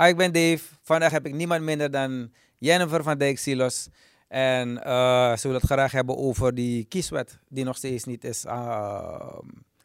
[0.00, 0.60] Ah, ik ben Dave.
[0.82, 3.88] Vandaag heb ik niemand minder dan Jennifer van Dijk Silos.
[4.28, 8.44] En eh, ze willen het graag hebben over die kieswet, die nog steeds niet is
[8.44, 9.38] uh,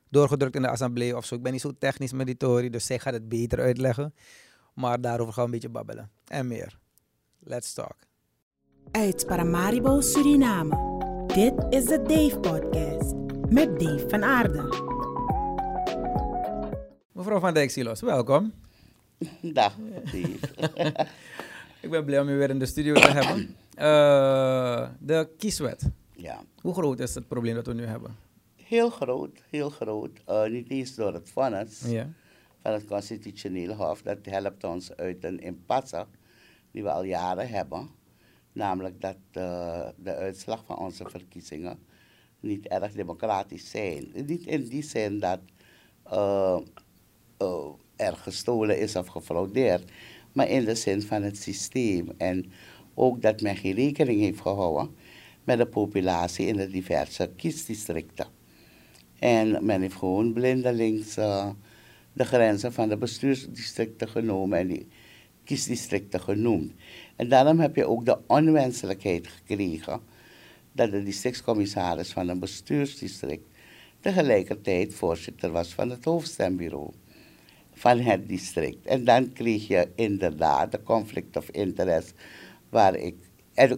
[0.10, 1.36] doorgedrukt in de assemblee of zo.
[1.36, 4.14] Ik ben niet zo technisch met die theorie, dus zij gaat het beter uitleggen.
[4.74, 6.12] Maar daarover gaan we een beetje babbelen.
[6.28, 6.80] En meer.
[7.40, 7.96] Let's talk.
[8.92, 11.04] Uit Paramaribo, Suriname.
[11.28, 13.14] Dit is de Dave Podcast
[13.50, 14.64] met Dave van Aarde.
[17.12, 18.65] Mevrouw van Dijk Silos, welkom.
[19.54, 19.78] Dag.
[21.82, 23.56] Ik ben blij om u weer in de studio te hebben.
[23.78, 25.90] Uh, de kieswet.
[26.16, 26.44] Ja.
[26.62, 28.16] Hoe groot is het probleem dat we nu hebben?
[28.56, 30.20] Heel groot, heel groot.
[30.30, 32.10] Uh, niet eens door het vonnis Ja.
[32.62, 34.02] van het constitutionele hof.
[34.02, 36.06] Dat helpt ons uit een impasse
[36.72, 37.90] die we al jaren hebben.
[38.52, 41.80] Namelijk dat uh, de uitslag van onze verkiezingen
[42.40, 44.12] niet erg democratisch zijn.
[44.14, 45.40] Niet in die zin dat
[47.96, 49.92] er gestolen is of gefraudeerd,
[50.32, 52.10] maar in de zin van het systeem.
[52.18, 52.52] En
[52.94, 54.96] ook dat men geen rekening heeft gehouden
[55.44, 58.28] met de populatie in de diverse kiesdistricten.
[59.20, 61.50] En men heeft gewoon blindelings uh,
[62.14, 64.88] de grenzen van de bestuursdistricten genomen en die
[65.44, 66.72] kiesdistricten genoemd.
[67.16, 70.00] En daarom heb je ook de onwenselijkheid gekregen
[70.72, 73.48] dat de districtscommissaris van een bestuursdistrict
[74.00, 76.92] tegelijkertijd voorzitter was van het hoofdstembureau
[77.76, 78.86] van het district.
[78.86, 82.14] En dan kreeg je inderdaad de conflict of interest
[82.70, 83.16] waar ik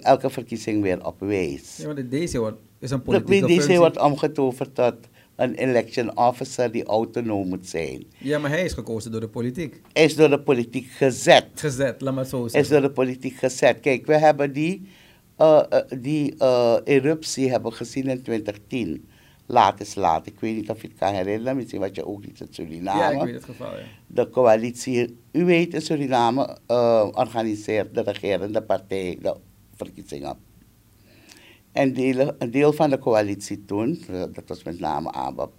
[0.02, 1.78] elke verkiezing weer op wees.
[1.78, 4.96] Ja, maar de DC wordt, is een politieke De DC wordt omgetoverd tot
[5.36, 8.06] een election officer die autonoom moet zijn.
[8.18, 9.82] Ja, maar hij is gekozen door de politiek.
[9.94, 11.46] Hij is door de politiek gezet.
[11.54, 12.72] Gezet, laat maar zo Hij is zeggen.
[12.72, 13.80] door de politiek gezet.
[13.80, 14.88] Kijk, we hebben die,
[15.40, 19.08] uh, uh, die uh, eruptie hebben gezien in 2010.
[19.50, 20.28] Laat is laat.
[20.28, 21.56] Ik weet niet of je het kan herinneren.
[21.56, 23.00] Misschien wat je ook niet in Suriname.
[23.00, 23.84] Ja, ik weet het geval, ja.
[24.08, 29.36] De coalitie, u weet in Suriname, uh, organiseert de regerende partij de
[29.76, 30.38] verkiezingen.
[31.72, 35.54] En deel, een deel van de coalitie toen, dat was met name ABAP,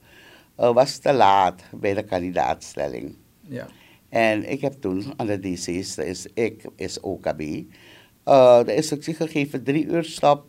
[0.60, 3.16] uh, was te laat bij de kandidaatstelling.
[3.40, 3.66] Ja.
[4.08, 9.14] En ik heb toen aan de DC's, dat is ik, is OKB, uh, de instructie
[9.14, 10.46] gegeven, drie uur stop.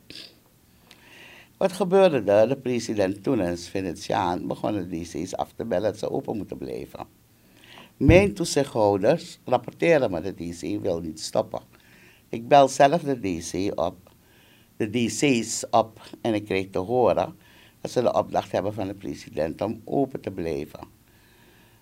[1.60, 2.48] Wat gebeurde er?
[2.48, 7.08] De president toen, Venetiaan, begon de DC's af te bellen dat ze open moeten blijven.
[7.98, 11.62] Mijn toezichthouders rapporteren me, de DC wil niet stoppen.
[12.30, 13.98] Ik bel zelf de DC op,
[14.78, 17.36] de DC's op en ik kreeg te horen
[17.82, 20.99] dat ze de opdracht hebben van de president om open te blijven.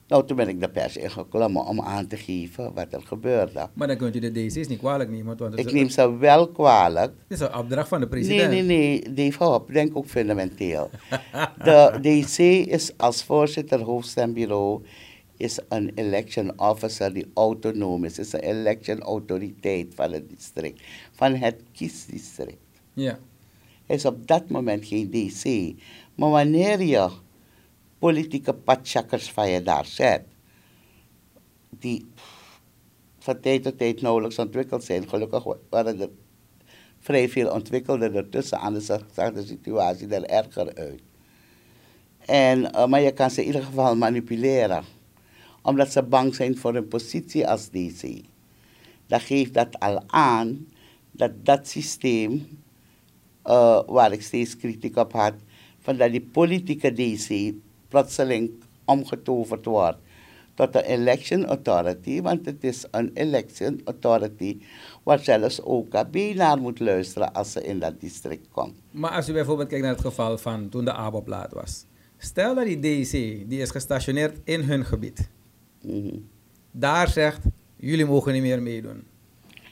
[0.07, 3.69] Nou, toen ben ik de pers ingeklommen om aan te geven wat er gebeurde.
[3.73, 5.37] Maar dan kunt u de DC's niet kwalijk nemen.
[5.37, 7.11] Want Ik neem ze wel kwalijk.
[7.27, 8.51] Het is een opdracht van de Nee, president.
[8.51, 10.89] nee, nee, Dave, hou op, denk ook fundamenteel.
[11.63, 14.81] De DC is als voorzitter hoofdstembureau
[15.37, 18.19] is een election officer die autonoom is.
[18.19, 20.81] is een election autoriteit van het district,
[21.11, 22.57] van het kiesdistrict.
[22.93, 23.19] Ja.
[23.85, 25.73] Hij is op dat moment geen DC.
[26.15, 27.09] Maar wanneer je
[27.99, 30.23] politieke patchakkers van je daar zet,
[31.69, 32.05] die
[33.19, 36.09] van tijd tot tijd nauwelijks ontwikkeld zijn, gelukkig waren er
[36.99, 41.01] vrij veel ontwikkelden ertussen, anders zag de situatie er erger uit.
[42.25, 44.83] En, uh, maar je kan ze in ieder geval manipuleren,
[45.61, 48.21] omdat ze bang zijn voor hun positie als DC.
[49.07, 50.67] Dan geeft dat al aan
[51.11, 52.31] dat dat systeem
[53.45, 55.33] uh, waar ik steeds kritiek op had,
[55.79, 57.53] van dat die politieke DC
[57.87, 58.51] plotseling
[58.85, 59.97] omgetoverd wordt
[60.57, 64.61] tot een election authority, want het is een election authority
[65.03, 68.73] waar zelfs OKB naar moet luisteren als ze in dat district komt.
[68.91, 71.85] Maar als u bijvoorbeeld kijkt naar het geval van toen de ABOP laat was.
[72.17, 73.11] Stel dat die DC,
[73.49, 75.29] die is gestationeerd in hun gebied,
[75.81, 76.27] Mm -hmm.
[76.71, 77.41] daar zegt,
[77.75, 79.03] jullie mogen niet meer meedoen.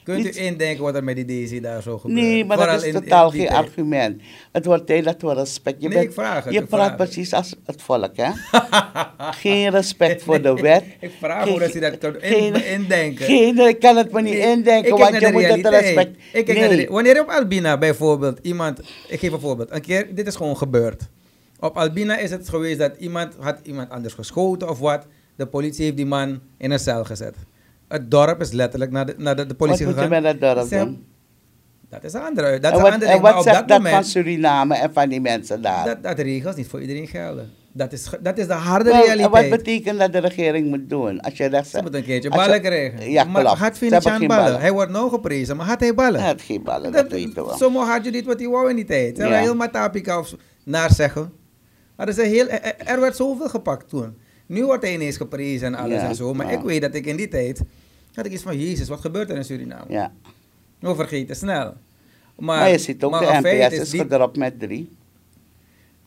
[0.06, 2.20] Kunt Niet- u indenken wat er met die DC daar zo gebeurt?
[2.20, 3.58] Nee, maar Vooral dat is in- totaal geen tijd.
[3.58, 4.22] argument.
[4.52, 5.82] Het wordt tijd dat we respect...
[5.82, 8.30] Je, Nee, ik vraag het, je praat vraag precies als het volk, hè?
[9.42, 10.84] geen respect voor de wet.
[11.00, 13.24] Ik vraag Geen- hoe dat u dat in- geen- indenken.
[13.24, 16.16] Geen, ik kan het me niet Nee, indenken, want je moet het respect...
[16.32, 20.26] Ik kijk de Wanneer op Albina bijvoorbeeld iemand, ik geef een voorbeeld, een keer, dit
[20.26, 21.02] is gewoon gebeurd.
[21.60, 25.06] Op Albina is het geweest dat iemand had iemand anders geschoten of wat.
[25.36, 27.34] De politie heeft die man in een cel gezet.
[27.88, 30.22] Het dorp is letterlijk naar de, naar de, de Wat politie moet je gegaan.
[30.22, 31.06] met dat dorp doen?
[31.88, 33.22] Dat is een andere, dat En is een wat, andere en ding.
[33.22, 35.84] Maar wat op zegt dat dat van moment, Suriname en van die mensen daar?
[35.84, 37.50] dat, dat regels niet voor iedereen gelden.
[37.72, 39.48] Dat is, dat is de harde Wel, en realiteit.
[39.48, 41.20] wat betekent dat de regering moet doen?
[41.20, 43.10] Als je recht Ze moet een keertje je- ballen krijgen.
[43.10, 43.58] Ja, maar klopt.
[43.58, 44.44] had Vinician geen ballen?
[44.44, 44.60] ballen.
[44.60, 46.20] Hij wordt nou geprezen, maar had hij ballen?
[46.20, 47.54] Hij had geen ballen, dat, weten we.
[47.56, 49.16] Sommigen hadden niet wat hij wou in die tijd.
[49.16, 49.38] Ze Ja.
[49.38, 50.34] heel Matapika of
[50.64, 51.32] naar zeggen.
[51.96, 54.16] Hadden ze heel, er, er werd zoveel gepakt toen.
[54.46, 56.34] Nu wordt hij ineens geprezen en alles Ja, en zo.
[56.34, 56.58] Maar ja.
[56.58, 57.62] ik weet dat ik in die tijd
[58.14, 59.84] had ik iets van, jezus, wat gebeurt er in Suriname?
[59.92, 60.12] Ja.
[60.78, 61.64] We vergeten snel.
[62.36, 64.90] Maar, Maar, je ziet ook, de NPS is die- gedropt met drie.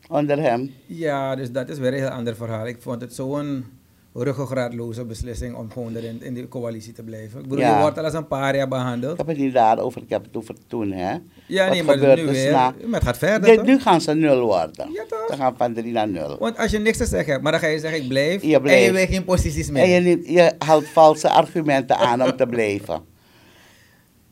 [0.07, 0.71] Onder hem.
[0.85, 2.67] Ja, dus dat is weer een heel ander verhaal.
[2.67, 3.65] Ik vond het zo'n
[4.13, 7.39] ruggengraatloze beslissing om gewoon erin in die coalitie te blijven.
[7.39, 7.75] Ik bedoel, Ja.
[7.75, 9.17] je wordt al als een paria Ik behandeld.
[9.17, 11.15] heb het niet daarover, ik heb het over toen, hè.
[11.45, 12.51] Ja, Wat nee, maar nu er weer.
[12.51, 14.91] na- Maar het gaat verder, nu gaan ze nul worden.
[14.93, 15.25] Ja, toch?
[15.29, 16.37] Ze gaan van drie naar nul.
[16.39, 18.59] Want als je niks te zeggen hebt, maar dan ga je zeggen ik blijf, Je
[18.59, 19.83] en je wil geen posities meer.
[19.83, 23.01] En je, niet, je haalt valse argumenten aan om te blijven.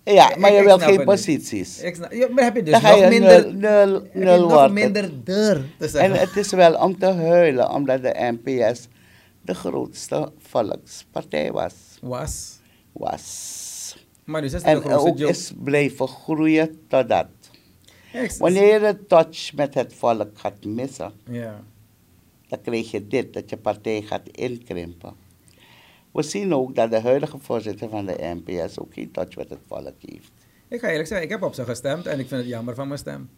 [0.03, 1.81] Ja, maar Ik- je ik wilt snap geen posities.
[1.81, 4.47] Ik snap- ja, maar heb je dus Dan ga je nog minder, nul, nul, nul
[4.49, 5.61] nog minder deur
[5.93, 8.87] En het is wel om te huilen, omdat de NPS
[9.47, 11.73] de grootste volkspartij was.
[12.01, 12.59] Was.
[12.91, 14.05] was.
[14.23, 17.27] Maar dus is het En de ook is blijven groeien totdat.
[18.13, 21.63] Ik- Wanneer je de touch met het volk gaat missen, Ja.
[22.47, 25.13] dan krijg je dit, dat je partij gaat inkrimpen.
[26.11, 29.59] We zien ook dat de huidige voorzitter van de NPS ook geen touch met het
[29.67, 30.31] volk heeft.
[30.67, 32.87] Ik ga eerlijk zeggen, ik heb op ze gestemd en ik vind het jammer van
[32.87, 33.29] mijn stem.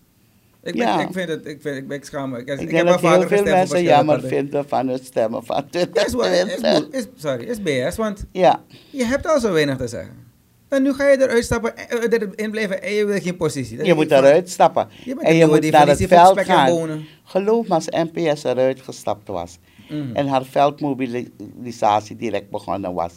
[0.64, 1.02] Ik, ben, Ja.
[1.02, 2.38] ik vind het, ik, vind, ik, ben- ik schaam me.
[2.40, 5.64] Ik, ik, Ik, heb dat heel vaker veel mensen jammer vinden van hun stemmen van
[5.72, 7.10] Ja, is, wel- is, 2020.
[7.16, 10.28] sorry, is BS, want Ja, je hebt al zo weinig te zeggen.
[10.70, 13.78] En nu ga je eruit stappen, eh, eh, erin blijven en je wil geen positie.
[13.78, 14.88] Dat je moet eruit stappen.
[15.04, 17.06] Je En je moet naar het veld gaan.
[17.24, 19.58] Geloof me, als NPS eruit gestapt was
[19.90, 20.16] Mhm.
[20.16, 23.14] en haar veldmobilisatie direct begonnen was,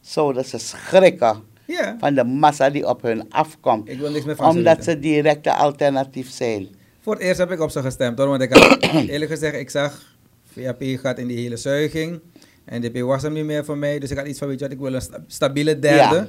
[0.00, 1.42] zouden ze schrikken
[1.76, 3.88] Ja, van de massa die op hun afkomt.
[3.88, 6.68] ik wil niks meer van Omdat ze directe alternatief zijn.
[7.00, 8.78] Voor het eerst heb ik op ze gestemd hoor, want ik had
[9.08, 10.16] eerlijk gezegd, ik zag
[10.52, 12.20] VAP gaat in die hele zuiging.
[12.64, 14.64] En DP was hem niet meer voor mij, dus ik had iets van, weet je
[14.64, 16.14] wat, ik wil een sta- stabiele derde.
[16.16, 16.26] Ja.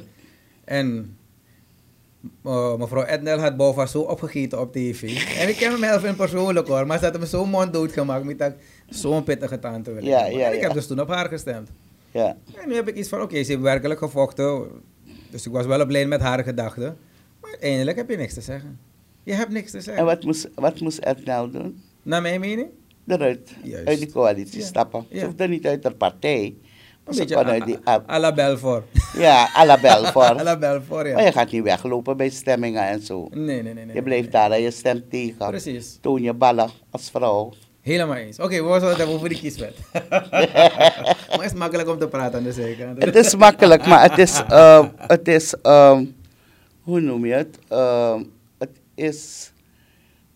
[0.66, 1.18] En
[2.46, 5.02] eh, mevrouw Ednel had Bova zo opgegeten op tv.
[5.40, 8.38] En ik ken hem even persoonlijk hoor, maar ze had hem zo monddood gemaakt met
[8.40, 8.54] dat
[8.90, 11.70] zo'n pittige tante willen Ja, ja, En ik heb dus toen op haar gestemd.
[12.12, 12.36] Ja.
[12.62, 14.68] En nu heb ik iets van, oké, ze heeft werkelijk gevochten.
[15.30, 16.98] Dus ik was wel blij met haar gedachten.
[17.42, 18.80] Maar uiteindelijk heb je niks te zeggen.
[19.24, 20.06] Je hebt niks te En zeggen.
[20.06, 21.82] wat moest, wat moest Ednel doen?
[22.04, 22.68] Naar mijn mening?
[23.08, 23.52] Eruit.
[23.64, 23.88] Juist.
[23.88, 24.66] Uit die coalitie Ja.
[24.66, 25.06] stappen.
[25.10, 25.20] Ja.
[25.20, 26.56] Ze hoefde niet uit de partij.
[27.06, 27.78] Een ze beetje kon à, uit die...
[27.88, 28.86] à- à la Belfort.
[29.18, 30.40] Ja, à la Belfort.
[30.40, 31.14] à la Belfort, ja.
[31.14, 33.28] Maar je gaat niet weglopen bij stemmingen en zo.
[33.32, 33.86] Nee, nee, nee.
[33.86, 34.32] nee Je blijft nee.
[34.32, 35.48] daar en je stemt tegen.
[35.48, 35.98] Precies.
[36.02, 37.54] Toon je ballen als vrouw.
[37.90, 38.40] Helemaal eens.
[38.40, 39.78] Oké, we zullen het hebben over die kieswet.
[40.10, 43.04] maar het is makkelijk om te praten de zijkant.
[43.04, 46.06] Het is makkelijk, maar het is, ehm, het is ehm,
[46.82, 47.60] hoe noem je het?
[47.68, 48.24] Ehm,
[48.58, 49.52] het is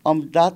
[0.01, 0.55] omdat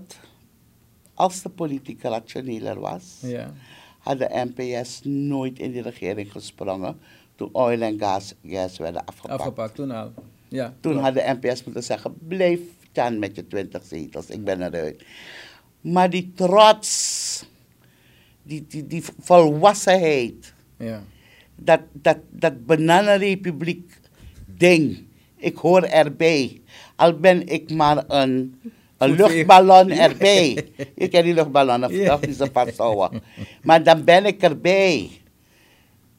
[1.13, 3.53] als de politiek rationeler was, Ja.
[3.99, 6.99] had de NPS nooit in die regering gesprongen
[7.35, 9.39] toen oil en gas, gas werden afgepakt.
[9.39, 10.11] Afgepakt, toen al.
[10.47, 10.73] Ja.
[10.79, 11.05] Toen klopt.
[11.05, 12.59] had de NPS moeten zeggen, blijf
[12.91, 15.03] dan met je 20 zetels, ik ben eruit.
[15.87, 17.43] Maar die trots,
[18.43, 21.03] die, die, die volwassenheid, Ja.
[21.55, 23.99] dat, dat, dat bananenrepubliek
[24.45, 25.05] ding,
[25.37, 26.61] ik hoor erbij.
[26.95, 28.59] Al ben ik maar een,
[28.97, 30.67] een luchtballon erbij.
[30.95, 32.09] Je kent die luchtballonnen, Ja.
[32.09, 32.19] toch?
[32.19, 33.21] Die ze vasthouden.
[33.63, 35.09] Maar dan ben ik erbij.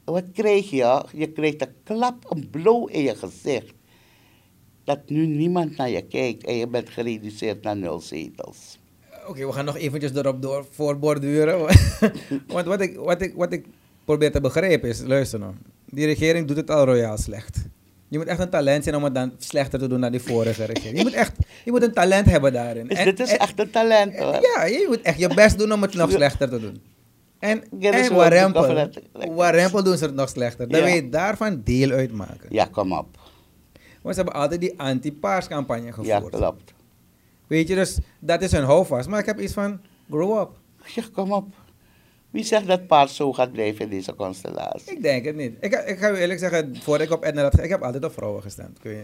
[0.05, 1.05] Wat krijg je?
[1.14, 3.75] Je krijgt een klap, een blow in je gezicht.
[4.85, 8.78] Dat nu niemand naar je kijkt en je bent gereduceerd naar nul zetels.
[9.29, 11.59] Oké, we gaan nog eventjes erop door voorborduren.
[12.47, 13.67] Want wat ik, wat, ik, wat ik
[14.05, 15.53] probeer te begrijpen is, luister nou.
[15.91, 17.57] Die regering doet het al royaal slecht.
[18.09, 20.64] Je moet echt een talent zijn om het dan slechter te doen dan die vorige
[20.64, 20.97] regering.
[20.99, 21.33] Je moet echt
[21.64, 22.87] je moet een talent hebben daarin.
[22.88, 24.38] Dus En- dit is en- echt een talent hoor.
[24.57, 26.17] Ja, je moet echt je best doen om het nog Ja.
[26.17, 26.83] slechter te doen.
[27.38, 28.14] En, Ja, en
[29.35, 30.69] Warempel, doen ze het nog slechter.
[30.69, 30.85] Dan Ja.
[30.87, 32.47] wil je daarvan deel uitmaken.
[32.49, 33.19] Ja, kom op.
[34.02, 36.35] Want ze hebben altijd die anti-paars campagne Ja, gevoerd.
[36.37, 36.73] klopt.
[37.49, 39.09] Weet je, dus dat is hun houvast.
[39.09, 40.50] Maar ik heb iets van, grow up.
[40.95, 41.55] Ja, kom op.
[42.31, 44.93] Wie zegt dat paard zo gaat blijven in deze constellatie?
[44.93, 45.57] Ik denk het niet.
[45.61, 48.12] Ik, ik ga u eerlijk zeggen, voordat ik op Edna had ik heb altijd op
[48.12, 48.78] vrouwen gestemd.
[48.78, 49.02] Kun je,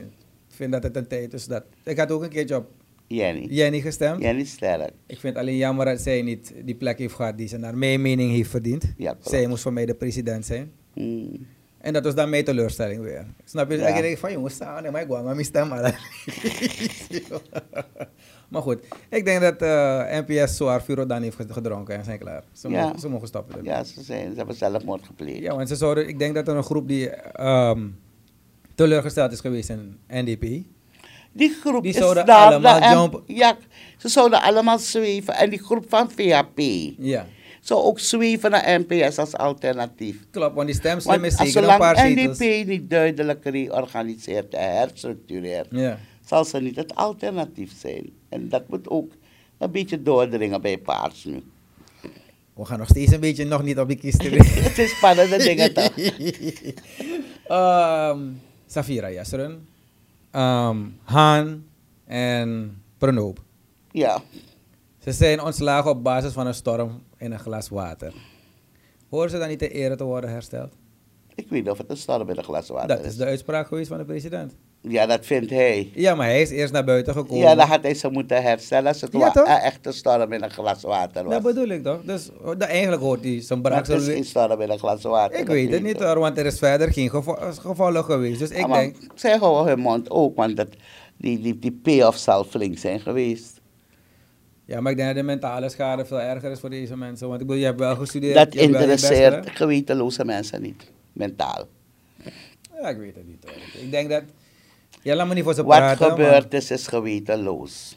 [0.49, 1.65] ik vind dat het een tijd is dat...
[1.83, 2.71] Ik had ook een keertje op
[3.07, 3.47] Jenny.
[3.51, 4.23] Jenny gestemd.
[4.23, 4.93] Jenny Sterk.
[5.07, 8.03] Ik vind alleen jammer dat zij niet die plek heeft gehad die ze naar mijn
[8.03, 8.93] mening heeft verdiend.
[8.97, 10.73] Ja, zij moest voor mij de president zijn.
[10.93, 11.47] Hmm.
[11.85, 13.27] En dat was dan mijn teleurstelling weer.
[13.45, 13.77] Snap je?
[13.77, 13.95] Dus Ja.
[13.95, 15.81] ik denk van jongens, staan, maar ik wou maar mijn stem aan.
[18.51, 18.79] maar goed,
[19.11, 22.43] ik denk dat eh, NPS zo haar vuur dan heeft gedronken en zijn klaar.
[22.53, 22.83] Ze, Ja.
[22.85, 23.57] mogen, ze mogen stoppen.
[23.57, 23.73] ermee.
[23.73, 25.39] Ja, ze, zijn, ze hebben zelfmoord gepleegd.
[25.39, 27.87] Ja, want ze zouden, ik denk dat er een groep die ehm,
[28.75, 30.63] teleurgesteld is geweest in NDP.
[31.33, 32.47] Die groep Die is zouden daar.
[32.53, 33.23] allemaal jumpen.
[33.27, 33.57] Ja,
[33.97, 35.35] ze zouden allemaal zweven.
[35.35, 36.59] En die groep van VHP
[36.99, 37.27] Ja,
[37.67, 40.17] zou ook zweven naar NPS als alternatief.
[40.31, 42.67] klopt, want die stemslim is zeker een paar NDP zetels.
[42.69, 45.99] niet duidelijk reorganiseert en herstructureert, Ja.
[46.27, 48.11] zal ze niet het alternatief zijn.
[48.29, 49.13] En dat moet ook
[49.59, 51.43] een beetje doordringen bij Paars nu.
[52.55, 54.23] We gaan nog steeds een beetje nog niet op die kist.
[54.69, 55.97] Het is spannende dingen toch?
[57.51, 59.67] Um, Safira Yasserun,
[60.33, 61.65] um, Han
[62.07, 63.43] en Pranoop.
[63.93, 64.23] Ja,
[65.03, 68.13] Ze zijn ontslagen op basis van een storm in een glas water.
[69.09, 70.73] Horen ze dan niet te ere te worden hersteld?
[71.37, 73.07] ik weet niet of het een storm in een glas water Dat is.
[73.07, 74.55] is de uitspraak geweest van de president.
[74.81, 75.91] Ja, dat vindt hij.
[75.95, 77.43] Ja, maar hij is eerst naar buiten gekomen.
[77.43, 79.47] Ja, dan had hij ze moeten herstellen als het Ja, toch?
[79.47, 81.33] een echte storm in een glas water was.
[81.33, 82.03] Dat bedoel ik toch?
[82.03, 83.87] Dus oh, dat eigenlijk hoort hij zijn braak.
[83.87, 85.39] het is geen storm in een glas water.
[85.39, 88.39] Ik dat weet het niet hoor, want er is verder geen gevo geweest.
[88.39, 90.69] Dus ik Ja, maar denk, Zij houden hun mond ook, want dat,
[91.17, 93.54] die, die, die payoff zal flink zijn geweest.
[94.65, 97.29] Ja, maar ik denk dat de mentale schade veel erger is voor deze mensen.
[97.29, 98.35] Want ik bedoel, je hebt wel gestudeerd.
[98.35, 101.69] Dat interesseert gewetenloze mensen niet, mentaal.
[102.81, 103.83] Ja, ik weet het niet hoor.
[103.83, 104.23] Ik denk dat,
[105.03, 106.07] ja, laat me niet voor ze Wat praten.
[106.09, 107.97] maar- gebeurd is, is gewetenloos.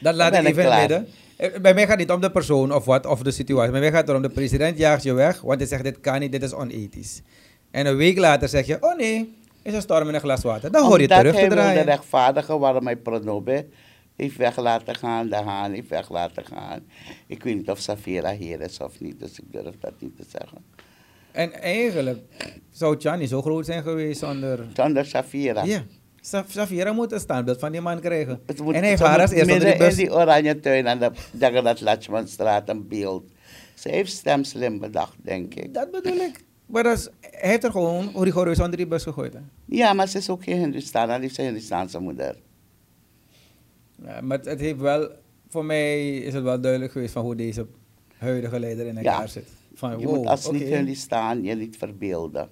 [0.00, 0.78] Dat laat ik even klaar.
[0.80, 1.08] midden.
[1.36, 3.70] Eh, Bij mij gaat het niet om de persoon of wat, of de situatie.
[3.70, 6.20] Bij mij gaat het erom, de president jaagt je weg, want hij zegt dit kan
[6.20, 7.20] niet, dit is onethisch.
[7.70, 9.36] En een week later zeg je, oh nee,
[9.68, 10.70] is een storm in een glas water.
[10.70, 11.84] Dan hoor je terug te draaien.
[11.84, 13.66] rechtvaardigen waarom hij Pronobe
[14.16, 16.80] heeft weg laten gaan, de Haan heeft weg laten gaan.
[17.26, 20.24] Ik weet niet of Safira hier is of niet, dus ik durf dat niet te
[20.28, 20.58] zeggen.
[21.32, 22.18] En eigenlijk
[22.70, 24.66] zou Tjan niet zo groot zijn geweest zonder...
[24.74, 25.64] Zonder Safira.
[25.64, 25.82] Ja,
[26.20, 28.40] Sa- Safira moet een standbeeld van die man krijgen.
[28.62, 30.04] Moet, en hij heeft ze haar als moet eerste onder die midden in bus.
[30.04, 33.24] die oranje tuin aan de Jagannat Lachmanstraat een beeld.
[33.74, 35.74] Ze heeft stem slim bedacht, denk ik.
[35.74, 36.44] Dat bedoel ik.
[36.68, 39.32] Maar dat is, hij heeft er gewoon rigoureus onder die bus gegooid.
[39.32, 39.40] Hè?
[39.64, 42.36] Ja, maar ze is ook geen Hindustan, die is een Hindustaanse moeder.
[44.02, 45.10] Ja, maar het, heeft wel,
[45.48, 47.66] voor mij is het wel duidelijk geweest van hoe deze
[48.16, 49.26] huidige leider in elkaar Ja.
[49.26, 49.48] zit.
[49.74, 50.56] Van, Je wow, moet als oké.
[50.56, 52.50] niet Hindustan je niet verbeelden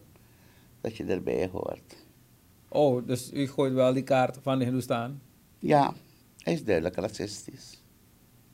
[0.80, 1.96] dat je erbij hoort.
[2.68, 5.20] Oh, dus u gooit wel die kaart van de Hindustan?
[5.58, 5.94] Ja,
[6.38, 7.82] hij is duidelijk racistisch.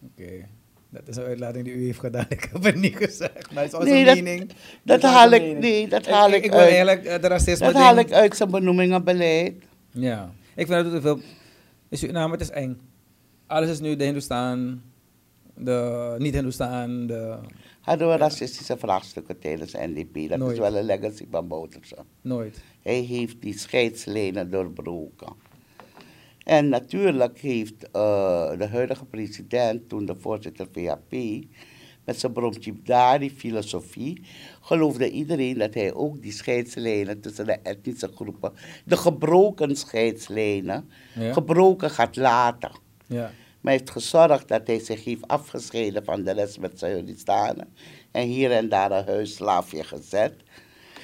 [0.02, 0.48] Oké.
[0.92, 2.26] Dat is een uitlating die u heeft gedaan.
[2.38, 3.52] Ik heb het niet gezegd.
[3.52, 4.50] Maar het is Nee, onze mening.
[4.82, 6.68] dat haal ik- nee, dat haal ik Ik wil uit.
[6.68, 9.54] eigenlijk het racisme Dat ding- haal ik uit zijn benoemingenbeleid.
[9.90, 10.32] Ja.
[10.54, 11.20] Ik vind dat het veel...
[11.88, 12.80] In Suriname, het is eng.
[13.46, 14.80] Alles is nu de Hindustan,
[15.54, 17.36] de niet-Hindustan, de...
[17.80, 20.28] Hadden we racistische vraagstukken tijdens NDP.
[20.28, 20.52] Dat Nooit.
[20.52, 21.96] is wel een legacy van Bouterse.
[22.20, 22.62] Nooit.
[22.82, 25.32] Hij heeft die scheidslijnen doorbroken.
[26.44, 31.12] En natuurlijk heeft eh, de huidige president, toen de voorzitter VAP,
[32.04, 34.22] met zijn bromchipdari filosofie,
[34.60, 38.52] geloofde iedereen dat hij ook die scheidslijnen tussen de etnische groepen,
[38.84, 41.32] de gebroken scheidslijnen, Ja.
[41.32, 42.70] gebroken gaat laten.
[43.06, 43.30] Ja.
[43.60, 47.68] Maar hij heeft gezorgd dat hij zich heeft afgescheiden van de rest met zijn.
[48.10, 50.34] En hier en daar een huisslaafje gezet.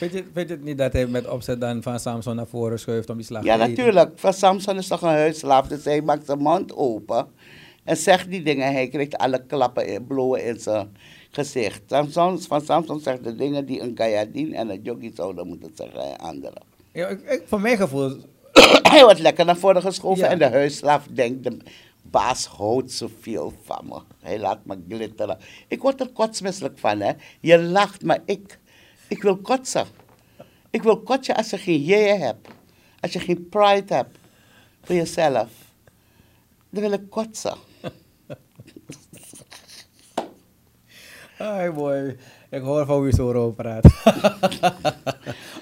[0.00, 3.17] Weet je, het niet dat hij met opzet dan van Samson naar voren schuift om
[3.17, 3.71] die slag Ja, te eten?
[3.71, 4.19] natuurlijk.
[4.19, 5.67] Van Samson is toch een huisslaaf.
[5.67, 7.26] Dus hij maakt zijn mond open.
[7.85, 8.73] En zegt die dingen.
[8.73, 10.97] Hij krijgt alle klappen en blowen in zijn
[11.31, 11.83] gezicht.
[11.87, 16.00] Samson, van Samson zegt de dingen die een Gayadin en een Yogi zouden moeten zeggen
[16.02, 16.62] en anderen.
[16.93, 18.17] Ja, ik, ik, voor mijn gevoel...
[18.93, 20.31] hij wordt lekker naar voren geschoven Ja.
[20.31, 21.45] en de huisslaaf denkt...
[21.45, 21.57] De
[22.02, 23.99] baas houdt zoveel van me.
[24.21, 25.38] Hij laat me glitteren.
[25.69, 27.12] Ik word er kotsmisselijk van, hè.
[27.40, 28.59] Je lacht, maar ik...
[29.09, 29.87] Ik wil kotsen.
[30.71, 32.49] Ik wil kotsen als je geen jij hebt.
[33.00, 34.19] Als je geen pride hebt
[34.83, 35.49] voor jezelf.
[36.71, 37.55] Dan wil ik kotsen.
[41.38, 42.17] Ai, mooi.
[42.50, 43.85] Ik hoor van wie zo over praat.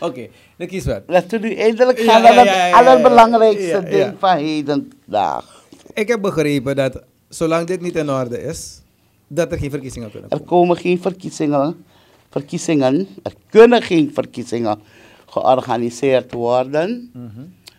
[0.00, 1.02] Oké, de kieswet.
[1.06, 5.64] Laten we nu eindelijk gaan naar het allerbelangrijkste ding van hedendaag.
[5.94, 8.80] Ik heb begrepen dat zolang dit niet in orde is,
[9.26, 10.50] dat er geen verkiezingen kunnen Er komen.
[10.52, 11.84] komen geen verkiezingen.
[12.30, 13.08] Verkiezingen.
[13.22, 14.80] Er kunnen geen verkiezingen
[15.26, 17.10] georganiseerd worden.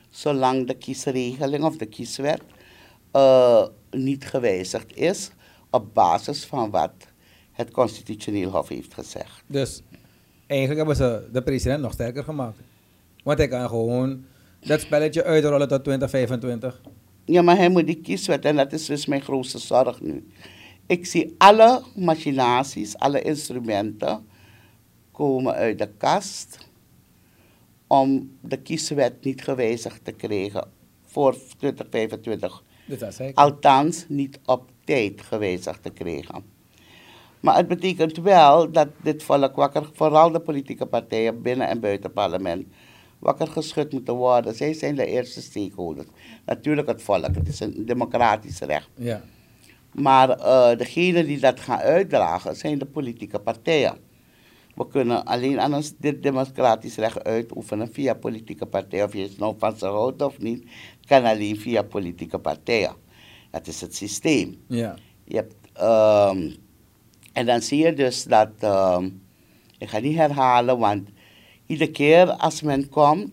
[0.10, 2.42] Zolang de kiesregeling of de kieswet
[3.12, 5.30] eh, niet gewijzigd is.
[5.70, 6.92] Op basis van wat
[7.51, 9.44] het Constitutioneel Hof heeft gezegd.
[9.48, 9.82] Dus
[10.48, 12.58] eigenlijk hebben ze de president nog sterker gemaakt.
[13.24, 14.25] Want hij kan gewoon
[14.60, 16.82] dat spelletje uitrollen tot 2025.
[17.25, 20.27] Ja, maar hij moet die kieswet en dat is dus mijn grootste zorg nu.
[20.86, 24.26] Ik zie alle machinaties, alle instrumenten
[25.18, 26.58] komen uit de kast
[27.88, 30.68] om de kieswet niet gewijzigd te krijgen
[31.06, 32.64] voor 2025.
[32.86, 33.38] Dus dat zei ik.
[33.38, 36.44] Althans, niet op tijd gewijzigd te krijgen.
[37.40, 42.04] Maar het betekent wel dat dit volk wakker, vooral de politieke partijen binnen en buiten
[42.04, 42.68] het parlement,
[43.20, 44.56] wakker geschud moeten worden.
[44.56, 46.08] Zij zijn de eerste stakeholders.
[46.46, 48.90] Natuurlijk het volk, het is een democratisch recht.
[48.96, 49.22] Ja.
[49.92, 54.07] Maar eh degenen die dat gaan uitdragen zijn de politieke partijen.
[54.77, 59.05] We kunnen alleen aan ons dit democratisch recht uitoefenen via politieke partijen.
[59.05, 60.65] Of je het nou van ze houdt of niet,
[61.05, 62.93] kan alleen via politieke partijen.
[63.51, 64.55] Dat is het systeem.
[64.67, 64.96] Ja.
[65.24, 66.51] Je hebt, ehm,
[67.34, 69.10] en dan zie je dus dat ehm,
[69.79, 71.10] Ik ga niet herhalen, want
[71.65, 73.31] iedere keer als men komt,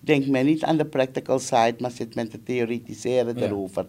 [0.00, 3.46] denkt men niet aan de practical side, maar zit men te theoretiseren Ja.
[3.46, 3.86] erover.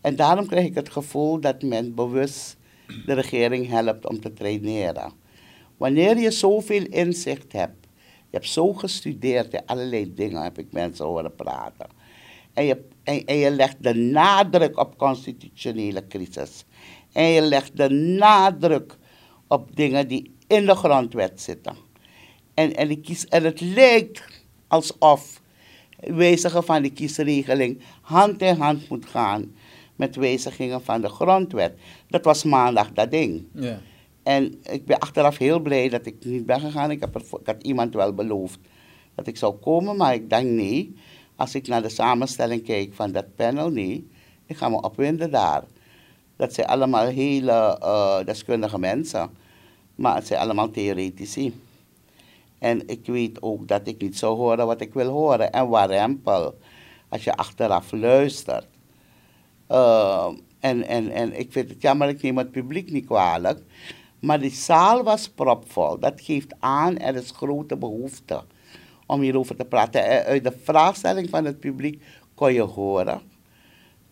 [0.00, 2.56] En daarom krijg ik het gevoel dat men bewust
[3.06, 5.12] de regering helpt om te traineren.
[5.78, 7.86] Wanneer je zoveel inzicht hebt,
[8.30, 11.86] je hebt zo gestudeerd in allerlei dingen, heb ik mensen horen praten.
[12.52, 16.64] En je, en, en je legt de nadruk op constitutionele crisis.
[17.12, 18.96] En je legt de nadruk
[19.46, 21.76] op dingen die in de grondwet zitten.
[22.54, 24.22] En, en, kies, en het lijkt
[24.68, 25.40] alsof
[26.00, 29.54] wijzigen van de kiesregeling hand in hand moet gaan
[29.96, 31.78] met wijzigingen van de grondwet.
[32.08, 33.44] Dat was maandag dat ding.
[33.52, 33.80] Ja.
[34.28, 36.90] En ik ben achteraf heel blij dat ik niet ben gegaan.
[36.90, 38.58] Ik, heb ik had iemand wel beloofd
[39.14, 40.94] dat ik zou komen, maar ik denk nee.
[41.36, 44.10] Als ik naar de samenstelling kijk van dat panel, nee.
[44.46, 45.64] Ik ga me opwinden daar.
[46.36, 49.30] Dat zijn allemaal hele eh, deskundige mensen,
[49.94, 51.60] maar het zijn allemaal theoretici.
[52.58, 55.52] En ik weet ook dat ik niet zou horen wat ik wil horen.
[55.52, 56.58] En warempel,
[57.08, 58.66] als je achteraf luistert.
[59.70, 60.28] Uh,
[60.60, 63.62] en, en, en ik vind het jammer, ik neem het publiek niet kwalijk.
[64.20, 65.98] Maar die zaal was propvol.
[65.98, 68.42] Dat geeft aan, er is grote behoefte
[69.06, 70.04] om hierover te praten.
[70.04, 72.02] En uit de vraagstelling van het publiek
[72.34, 73.20] kon je horen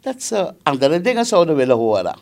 [0.06, 2.16] dat ze andere dingen zouden willen horen.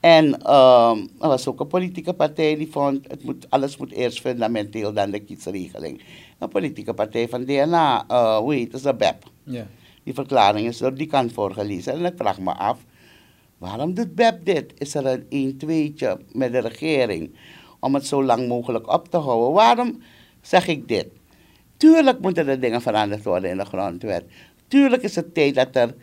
[0.00, 4.20] En um, er was ook een politieke partij die vond, het moet, alles moet eerst
[4.20, 6.02] fundamenteel dan de kiesregeling.
[6.38, 9.24] Een politieke partij van DNA, uh, hoe heet het, de BEP.
[9.42, 9.66] Ja.
[10.02, 11.92] Die verklaring is door die kant voorgelezen.
[11.92, 12.78] En ik vraag me af,
[13.62, 14.72] waarom doet BEP dit?
[14.78, 17.34] Is er een 1 tweetje met de regering
[17.80, 19.52] om het zo lang mogelijk op te houden?
[19.52, 20.02] Waarom
[20.40, 21.06] zeg ik dit?
[21.76, 24.24] Tuurlijk moeten er dingen veranderd worden in de grondwet.
[24.68, 25.94] Tuurlijk is het tijd dat er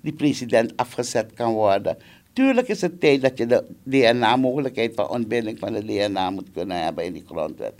[0.00, 1.96] die president afgezet kan worden.
[2.32, 6.82] Tuurlijk is het tijd dat je de DNA-mogelijkheid van ontbinding van de DNA moet kunnen
[6.82, 7.74] hebben in die grondwet.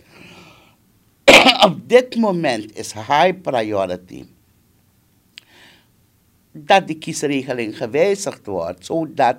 [1.67, 4.25] Op dit moment is high priority
[6.57, 9.37] dat die kiesregeling gewijzigd wordt, zodat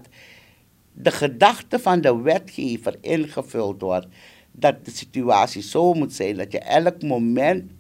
[0.93, 4.07] de gedachte van de wetgever ingevuld wordt
[4.53, 7.71] dat de situatie zo moet zijn dat je elk moment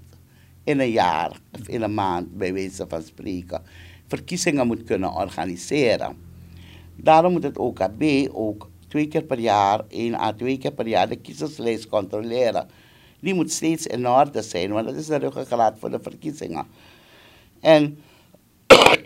[0.64, 3.62] in een jaar of in een maand, bij wijze van spreken,
[4.06, 6.16] verkiezingen moet kunnen organiseren.
[6.96, 11.08] Daarom moet het OKB ook twee keer per jaar, één à twee keer per jaar,
[11.08, 12.68] de kiezerslijst controleren.
[13.20, 16.66] Die moet steeds in orde zijn, want dat is de ruggengraat voor de verkiezingen.
[17.60, 17.98] En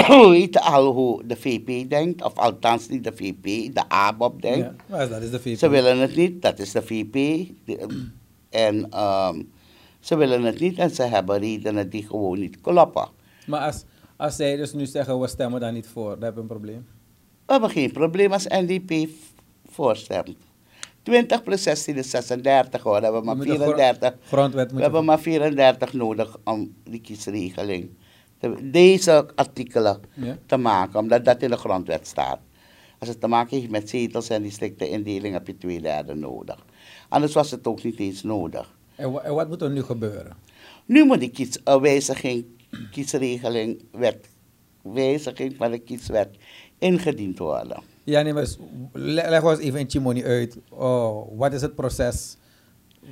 [0.30, 4.58] weten al hoe de VP denkt, of althans niet de VP, de ABOP denkt.
[4.58, 5.58] Ja, maar dat is de VP.
[5.58, 7.12] Ze willen het niet, dat is de VP.
[7.64, 8.08] De-
[8.50, 9.50] en um,
[10.00, 13.08] ze willen het niet en ze hebben redenen die gewoon niet kloppen.
[13.46, 13.84] Maar als,
[14.16, 16.86] als zij dus nu zeggen, we stemmen daar niet voor, dan heb je een probleem.
[17.46, 19.08] We hebben geen probleem als NDP
[19.70, 20.36] voorstemt.
[21.02, 24.14] 20 plus 16 is 36 hoor, we hebben maar moet de gro- 34.
[24.26, 27.90] Grondwet We hebben maar 34 nodig om die kiesregeling,
[28.62, 30.36] deze artikelen Ja.
[30.46, 32.38] te maken, omdat dat in de grondwet staat.
[32.98, 36.64] Als het te maken heeft met zetels en districtenindeling heb je twee derde nodig.
[37.08, 38.74] Anders was het ook niet eens nodig.
[38.94, 40.36] En, wa- en wat moet er nu gebeuren?
[40.86, 42.44] Nu moet die kies, wijziging,
[42.90, 44.28] kiesregeling, wet,
[44.82, 46.28] wijziging van de kieswet
[46.78, 47.82] ingediend worden.
[48.04, 48.46] Ja, nee, maar
[48.92, 50.56] leg ons even in Chimoni uit.
[50.68, 52.36] Oh, wat is het proces?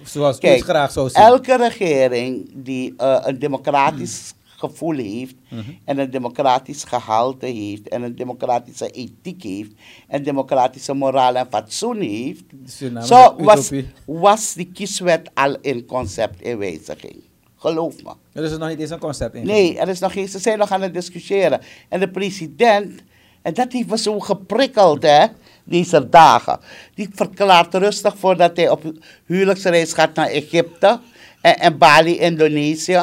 [0.02, 1.22] Zoals u het Kijk, graag zou zien.
[1.22, 5.60] elke regering die uh, een democratisch gevoel heeft Mhm.
[5.84, 9.70] en een democratisch gehalte heeft en een democratische ethiek heeft
[10.08, 13.70] en democratische moraal en fatsoen heeft, Suriname zo was,
[14.04, 17.16] was die kieswet al in concept in wijziging.
[17.56, 18.12] Geloof me.
[18.32, 19.46] Er is nog niet eens een concept in.
[19.46, 21.60] Nee, er is nog geen, ze zijn nog aan het discussiëren.
[21.88, 23.00] En de president,
[23.42, 25.26] en dat heeft me zo geprikkeld, hè,
[25.64, 26.58] deze dagen.
[26.94, 28.92] Die verklaart rustig voordat hij op
[29.24, 31.00] huwelijksreis gaat naar Egypte
[31.40, 33.00] en, en Bali, Indonesië.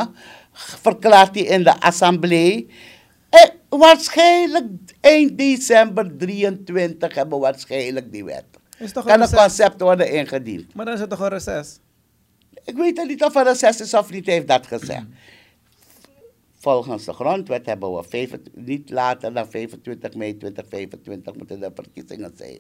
[0.58, 2.70] Verklaart hij in de assemblee.
[3.30, 4.66] En waarschijnlijk
[5.02, 8.46] eind december 23 hebben we waarschijnlijk die wet.
[8.78, 9.46] Is toch Kan een een reces?
[9.46, 10.74] concept worden ingediend.
[10.74, 11.80] Maar dan is het toch een reces?
[12.64, 15.06] Ik weet niet of er een zes is of niet, heeft dat gezegd.
[16.60, 22.32] Volgens de grondwet hebben we 25 niet later dan 25 mei 2025 moeten de verkiezingen
[22.36, 22.60] zijn.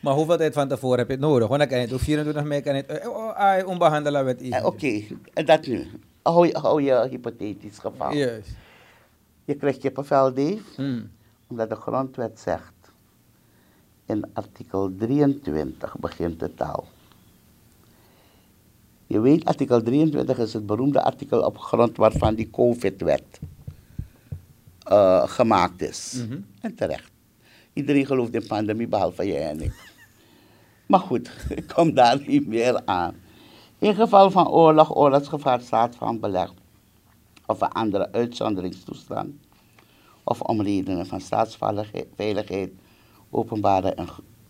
[0.00, 1.48] Maar hoeveel tijd van tevoren heb je het nodig?
[1.48, 2.98] Want dan kan je het op 24 mei kan je het...
[3.00, 5.02] eh, oh, ah, onbehandelen wet Eh, Oké,
[5.34, 5.86] en dat nu.
[6.32, 8.12] Hou je, hou je hypothetisch geval.
[8.12, 8.50] Juist.
[9.44, 11.10] Je krijgt kippenvel, Dave, Hmm.
[11.46, 12.72] omdat de grondwet zegt.
[14.06, 16.84] In artikel 23 begint de taal.
[19.06, 23.40] Je weet, artikel 23 is het beroemde artikel op grond waarvan die COVID-wet
[24.82, 26.24] eh, gemaakt is.
[26.26, 26.40] Mhm.
[26.60, 27.10] En terecht.
[27.72, 29.92] Iedereen gelooft in pandemie, behalve jij en ik.
[30.86, 33.14] Maar goed, ik kom daar niet meer aan.
[33.78, 36.52] In geval van oorlog, oorlogsgevaar, staat van beleg
[37.46, 39.30] of een andere uitzonderingstoestand
[40.24, 42.70] of om redenen van staatsveiligheid,
[43.30, 44.06] openbare en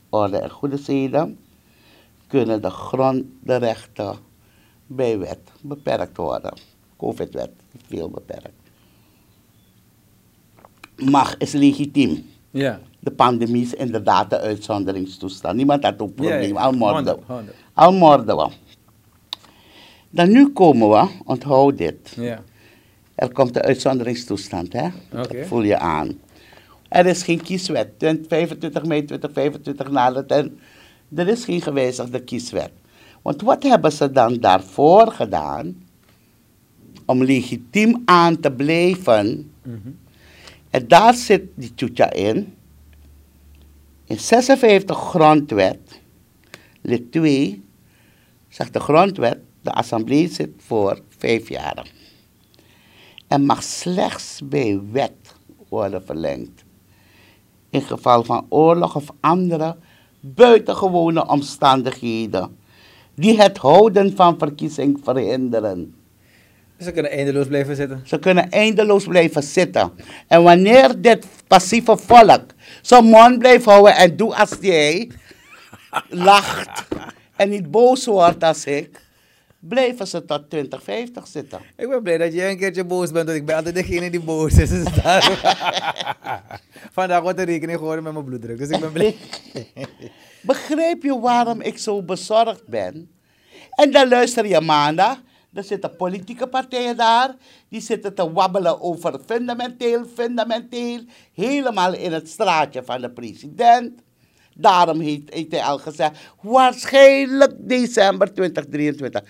[0.09, 1.39] orde en goede zeden,
[2.27, 4.17] kunnen de grondrechten
[4.87, 6.53] bij wet beperkt worden.
[6.97, 8.53] COVID-wet is veel beperkt.
[10.97, 12.27] Mag is legitiem.
[12.51, 12.81] Ja.
[13.01, 15.57] De pandemie is inderdaad de uitzonderingstoestand.
[15.57, 16.55] Niemand had ook Ja, probleem.
[16.55, 16.61] ja.
[16.63, 17.19] Al morden.
[17.75, 18.49] Al morden we.
[20.17, 22.13] Dan nu komen we, onthoud dit.
[22.17, 22.43] Ja.
[23.15, 24.89] Er komt de uitzonderingstoestand, hè?
[25.11, 26.19] Dat voel je aan.
[26.89, 27.99] Er is geen kieswet.
[27.99, 30.59] 20 25 mei 2025 nadat en
[31.15, 32.71] er is geen gewijzigde kieswet.
[33.23, 35.85] Want wat hebben ze dan daarvoor gedaan?
[37.05, 39.51] Om legitiem aan te blijven.
[39.63, 39.91] Mhm.
[40.71, 42.55] En daar zit die tjoetja in.
[44.05, 46.01] In 56 grondwet,
[46.81, 47.63] lid 2,
[48.49, 51.91] zegt de grondwet, de assemblee zit voor vijf jaar.
[53.29, 55.35] En mag slechts bij wet
[55.69, 56.65] worden verlengd.
[57.71, 59.77] In geval van oorlog of andere
[60.21, 62.57] buitengewone omstandigheden
[63.15, 65.95] die het houden van verkiezing verhinderen.
[66.79, 68.03] Ze kunnen eindeloos blijven zitten.
[68.05, 69.93] Ze kunnen eindeloos blijven zitten.
[70.27, 72.45] En wanneer dit passieve volk
[72.83, 75.11] zijn mond blijft houden en doet als jij,
[76.09, 76.87] lacht
[77.37, 79.06] en niet boos wordt als ik,
[79.69, 81.61] blijven ze tot 2050 zitten.
[81.77, 84.21] Ik ben blij dat jij een keertje boos bent, want ik ben altijd degene die
[84.21, 84.71] boos is.
[84.77, 84.85] Dus
[86.93, 89.17] Vandaag wordt er rekening gehouden met mijn bloeddruk, dus ik ben blij.
[90.43, 93.11] Begrijp je waarom ik zo bezorgd ben?
[93.71, 95.19] En dan luister je maandag.
[95.53, 97.35] Er zitten politieke partijen daar.
[97.69, 101.01] Die zitten te wabbelen over fundamenteel, fundamenteel.
[101.35, 104.01] Helemaal in het straatje van de president.
[104.55, 106.19] Daarom heeft, heeft hij al gezegd.
[106.41, 109.23] Waarschijnlijk december 2023.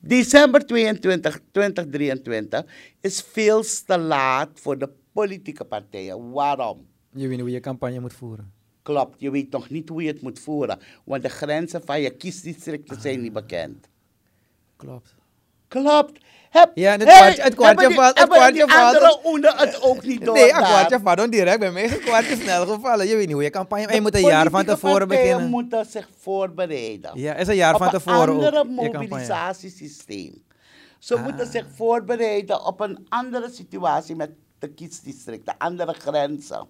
[0.00, 2.64] December 22, 2023
[3.00, 6.30] is veel te laat voor de politieke partijen.
[6.30, 6.86] Waarom?
[7.12, 8.52] Je weet hoe je campagne moet voeren.
[8.82, 10.78] Klopt, je weet nog niet hoe je het moet voeren.
[11.04, 13.88] Want de grenzen van je kiesdistricten zijn niet bekend.
[14.76, 15.17] Klopt.
[15.68, 16.20] Klopt.
[16.50, 19.20] Heb, Ja, het hey, kwartje- het kwartje valt- het kwartje valt.
[19.26, 20.34] oenen het ook niet door.
[20.34, 20.62] Nee, daar?
[20.62, 21.58] kwartje pardon, direct.
[21.58, 23.06] Bij mij is een kwartje snel gevallen.
[23.08, 23.86] Je weet niet hoe je campagne...
[23.86, 25.48] En je moet een jaar van tevoren beginnen.
[25.48, 27.10] moeten zich voorbereiden.
[27.14, 28.92] Ja, is een jaar op van tevoren een je campagne.
[29.08, 30.42] mobilisatiesysteem.
[30.98, 31.22] Ze Ah.
[31.24, 36.66] moeten zich voorbereiden op een andere situatie met de kiesdistricten, andere grenzen.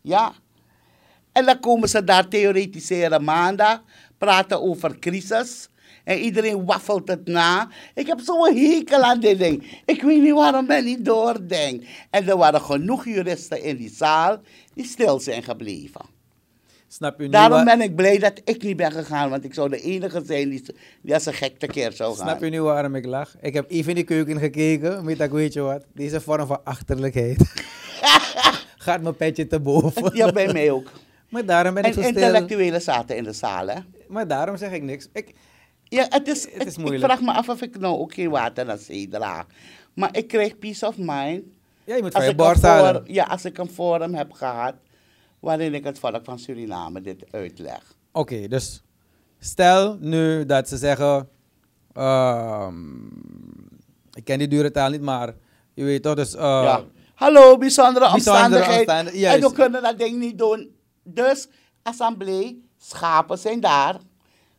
[0.00, 0.32] Ja.
[1.32, 3.82] En dan komen ze daar theoretiseren maandag,
[4.18, 5.68] praten over crisis.
[6.04, 7.68] En iedereen waffelt het na.
[7.94, 9.80] Ik heb zo'n hekel aan dit ding.
[9.84, 11.86] Ik weet niet waarom men niet doordenkt.
[12.10, 14.40] En er waren genoeg juristen in die zaal
[14.74, 16.00] die stil zijn gebleven.
[16.88, 19.68] Snap je nu Daarom ben ik blij dat ik niet ben gegaan, want ik zou
[19.68, 20.64] de enige zijn die,
[21.02, 22.26] die als een gek tekeer zou gaan.
[22.26, 23.36] Snap je nu waarom ik lach?
[23.40, 25.04] Ik heb even in de keuken gekeken.
[25.04, 25.84] Weet ik, weet je wat?
[25.94, 27.38] Deze vorm van achterlijkheid.
[28.76, 30.16] Gaat mijn petje te boven.
[30.16, 30.90] Ja, bij mij ook.
[31.28, 32.14] Maar daarom ben ik En zo stil.
[32.14, 33.78] intellectuelen zaten in de zaal, hè?
[34.08, 35.08] Maar daarom zeg ik niks.
[35.12, 35.32] Ik,
[35.84, 37.02] Ja, het is, Het is ik- moeilijk.
[37.02, 39.46] Ik vraag me af of ik nou ook geen water naar zee draag.
[39.94, 41.42] Maar ik krijg peace of mind.
[41.84, 42.58] ja, je moet van je halen.
[42.94, 44.74] forum, ja, als ik een forum heb gehad
[45.40, 47.94] waarin ik het volk van Suriname dit uitleg.
[48.12, 48.82] Oké, dus
[49.38, 51.28] stel nu dat ze zeggen...
[51.92, 53.04] ehm,
[54.12, 55.34] ik ken die dure taal niet, maar
[55.74, 56.34] je weet toch, dus...
[56.34, 56.82] eh, ja.
[57.14, 58.78] Hallo, bijzondere, bijzondere omstandigheid.
[58.78, 60.76] omstandig- en we kunnen dat ding niet doen.
[61.02, 61.48] Dus,
[61.82, 63.96] assemblee, schapen zijn daar.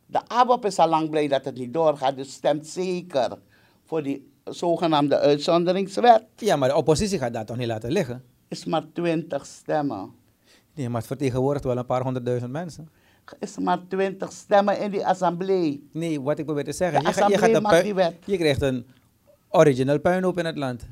[0.06, 3.38] De ABOP is al lang blij dat het niet doorgaat, dus stemt zeker
[3.84, 6.24] voor die zogenaamde uitzonderingswet.
[6.36, 8.24] Ja, maar de oppositie gaat dat toch niet laten liggen?
[8.48, 10.10] Is maar 20 stemmen.
[10.74, 12.88] Nee, maar het vertegenwoordigt wel een paar honderdduizend mensen.
[13.38, 15.88] Is maar 20 stemmen in die assemblee.
[15.92, 17.00] Nee, wat ik probeer te zeggen.
[17.00, 18.14] De Je, gaat- je, gaat een die wet.
[18.24, 18.86] je krijgt een
[19.50, 20.86] original puinhoop in het land.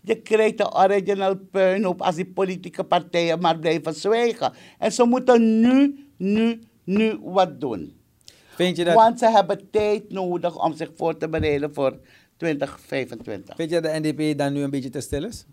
[0.00, 4.52] Je krijgt de original puinhoop als die politieke partijen maar blijven zwijgen.
[4.78, 7.96] En ze moeten nu, nu, nu wat doen.
[8.58, 11.98] Vind je dat, Want ze hebben tijd nodig om zich voor te bereiden voor
[12.36, 13.56] 2025.
[13.56, 15.46] vind je dat de NDP dan nu een beetje te stil is?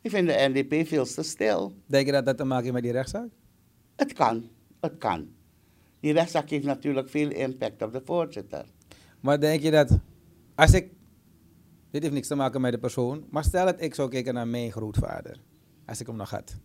[0.00, 1.72] Ik vind de NDP veel te stil.
[1.86, 3.28] Denk je dat dat te maken heeft met die rechtszaak?
[3.96, 4.48] Het kan,
[4.80, 5.28] het kan.
[6.00, 8.64] Die rechtszaak heeft natuurlijk veel impact op de voorzitter.
[9.20, 9.98] Maar denk je dat,
[10.54, 10.90] als ik,
[11.90, 14.48] dit heeft niks te maken met de persoon, maar stel dat ik zou kijken naar
[14.48, 15.40] mijn grootvader,
[15.86, 16.56] als ik hem nog had.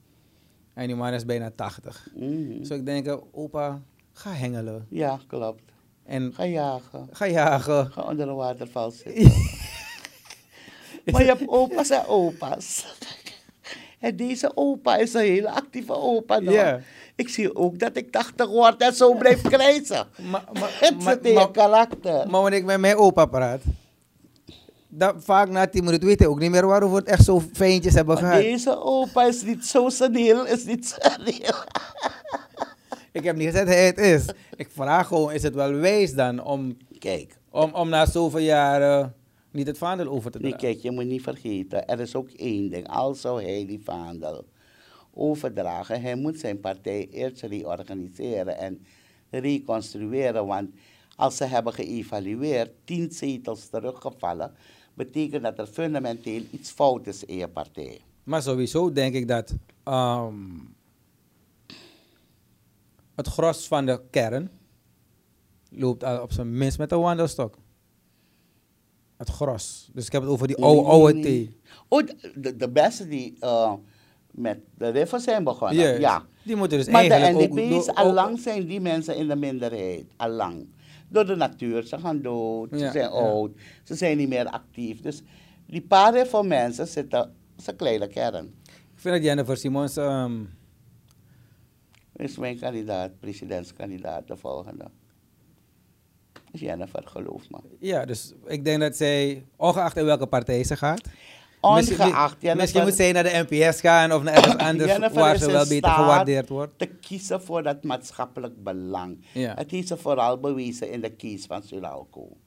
[0.73, 2.07] En die man is bijna 80.
[2.15, 2.63] Mhm.
[2.63, 4.85] Zou ik denken, opa, ga hengelen.
[4.89, 5.72] Ja, klopt.
[6.05, 7.07] En Ga jagen.
[7.11, 7.91] ga jagen.
[7.91, 9.31] Ga onder een waterval zitten.
[11.11, 12.85] Maar je hebt opa's en opa's.
[13.99, 16.39] En deze opa is een hele actieve opa.
[16.39, 16.79] Ja.
[17.15, 20.07] Ik zie ook dat ik 80 word en zo blijf krijzen.
[20.31, 22.29] Maar, maar, Het zit in je karakter.
[22.29, 23.61] maar wanneer ik met mijn opa praat,
[24.87, 27.41] dan vaak na 10 minuten weet hij ook niet meer waarover we het echt zo
[27.53, 28.41] fijntjes hebben Maar gehad.
[28.41, 30.97] deze opa is niet zo seniel, is niet.
[33.13, 34.29] Ik heb niet gezegd hij het is.
[34.55, 39.13] Ik vraag gewoon, is het wel wijs dan om, Kijk, om, om na zoveel jaren
[39.51, 40.67] niet het vaandel over te nee, dragen?
[40.67, 42.87] kijk, je moet niet vergeten, er is ook één ding.
[42.87, 44.45] Al zou hij die vaandel
[45.13, 48.85] overdragen, hij moet zijn partij eerst reorganiseren en
[49.29, 50.45] reconstrueren.
[50.45, 50.69] Want
[51.15, 54.51] als ze hebben geëvalueerd, tien zetels teruggevallen,
[54.93, 57.99] betekent dat er fundamenteel iets fout is in je partij.
[58.23, 60.35] Maar sowieso denk ik dat ehm,
[63.15, 64.49] het gros van de kern
[65.69, 67.57] loopt al op zijn minst met een wandelstok.
[69.17, 69.89] Het gros.
[69.93, 71.57] Dus ik heb het over die oude, oude thee.
[71.87, 73.73] Oh, de, de beste die eh,
[74.31, 75.99] met de riffen zijn begonnen.
[75.99, 76.25] Ja.
[76.43, 77.57] Die moeten dus Maar de eigenlijk ook...
[77.57, 80.05] NDP's, door- allang zijn die mensen in de minderheid.
[80.15, 80.67] Allang.
[81.09, 81.83] Door de natuur.
[81.83, 82.69] Ze gaan dood.
[82.71, 83.07] Ze zijn ja.
[83.07, 83.51] oud.
[83.83, 85.01] Ze zijn niet meer actief.
[85.01, 85.21] Dus
[85.67, 87.19] die paar riffen mensen zitten...
[87.19, 88.53] Dat is een kleine kern.
[88.65, 89.97] Ik vind dat Jennifer Simons...
[89.97, 90.33] ehm,
[92.15, 94.85] Is mijn kandidaat, presidentskandidaat, de volgende.
[96.51, 97.57] Is Jennifer, geloof me.
[97.79, 101.01] ja, dus ik denk dat zij, ongeacht in welke partij ze gaat...
[101.61, 102.55] Ongeacht Jennifer...
[102.55, 105.89] Misschien moet zij naar de NPS gaan of naar ergens anders waar ze wel beter
[105.91, 106.77] gewaardeerd wordt.
[106.77, 109.25] te kiezen voor dat maatschappelijk belang.
[109.33, 109.53] Ja.
[109.53, 112.37] Het heeft ze vooral bewezen in de kies van Suralco.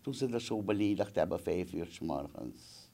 [0.00, 2.90] Toen ze er zo beledigd hebben, vijf uur s morgens.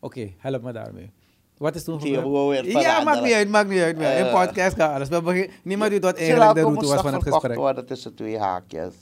[0.00, 1.10] Oké, help me daarmee.
[1.58, 2.66] Wat is toen gebeurd?
[2.66, 3.96] Ja, maakt niet uit, maakt niet uit.
[3.96, 4.32] In Eh.
[4.44, 5.08] podcast gaat alles.
[5.08, 7.56] We begin- Niemand weet wat eigenlijk de route was van het gesprek.
[7.56, 8.94] worden tussen twee haakjes.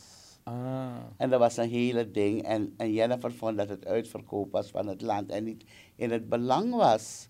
[0.43, 0.55] Ah.
[1.17, 2.43] En dat was een hele ding.
[2.43, 5.31] En, en Jennifer vond dat het uitverkoop was van het land.
[5.31, 5.65] En niet
[5.97, 7.29] in het belang was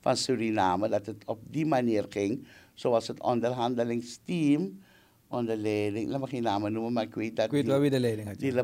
[0.00, 2.46] van Suriname dat het op die manier ging.
[2.74, 4.78] Zoals het onderhandelingsteam
[5.28, 7.80] onder leiding, laat me geen namen noemen, maar ik weet dat Ik weet die- wel
[7.80, 8.38] wie de leiding had.
[8.38, 8.54] Die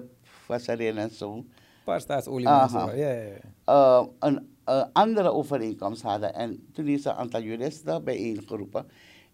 [0.47, 1.33] was erin en zo.
[1.35, 1.51] Een
[1.85, 2.79] paar staatsoliemannen.
[2.81, 2.88] Aha.
[2.90, 2.97] zo.
[2.97, 3.38] Ja, ja, ja.
[3.64, 6.35] eh, een eh, andere overeenkomst hadden.
[6.35, 8.87] En toen is een aantal juristen bijeengeroepen.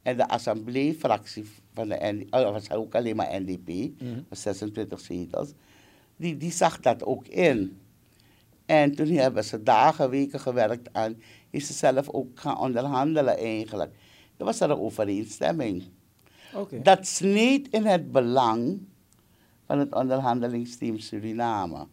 [0.02, 3.90] En de assembleefractie van de NDP, dat was ook alleen maar NDP,
[4.28, 5.52] met 26 zetels,
[6.16, 7.78] die, die zag dat ook in.
[8.66, 13.94] En toen hebben ze dagen, weken gewerkt aan, is ze zelf ook gaan onderhandelen eigenlijk.
[14.36, 15.82] Er was er een overeenstemming.
[16.54, 16.82] Oké.
[16.82, 18.80] Dat sneed in het belang
[19.66, 21.86] van het onderhandelingsteam Suriname.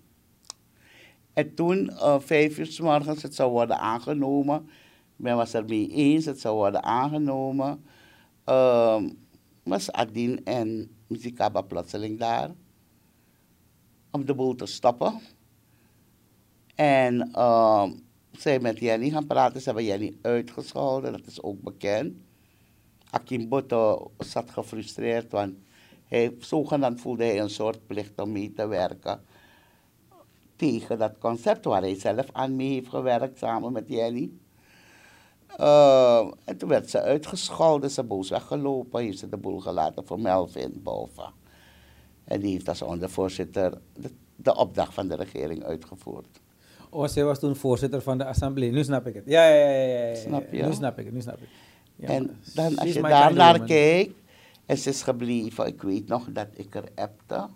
[1.38, 4.70] En toen, eh, vijf uur s morgens, het zou worden aangenomen.
[5.16, 7.86] Men was er mee eens, het zou worden aangenomen.
[8.44, 9.10] Ehm,
[9.64, 12.52] was Adin en Muzikaba plotseling daar.
[14.12, 15.20] Om de boel te stoppen.
[16.76, 17.92] En ehm
[18.32, 19.62] zij met Jenny gaan praten.
[19.62, 22.16] Ze hebben Jenny uitgescholden, dat is ook bekend.
[23.10, 25.54] Akim Botto zat gefrustreerd, want
[26.06, 29.22] hij, zogenaamd voelde hij een soort plicht om mee te werken
[30.58, 34.32] tegen dat concept waar hij zelf aan mee heeft gewerkt samen met Jenny.
[35.58, 40.20] Eh, en toen werd ze uitgescholden, ze boos weggelopen, heeft ze de boel gelaten voor
[40.20, 41.32] Melvin boven.
[42.24, 46.42] En die heeft als ondervoorzitter de, de opdracht van de regering uitgevoerd.
[46.90, 48.72] Oh, zij was toen voorzitter van de assemblee.
[48.72, 49.24] Nu snap ik het.
[49.26, 49.70] Ja, ja, ja.
[49.70, 50.16] ja, ja, ja.
[50.16, 50.64] Snap je?
[50.64, 51.50] Nu snap ik het, nu snap ik het.
[51.96, 54.14] Ja, en dan als is je daar naar kijkt,
[54.66, 55.66] en ze is gebleven.
[55.66, 57.48] Ik weet nog dat ik er appte.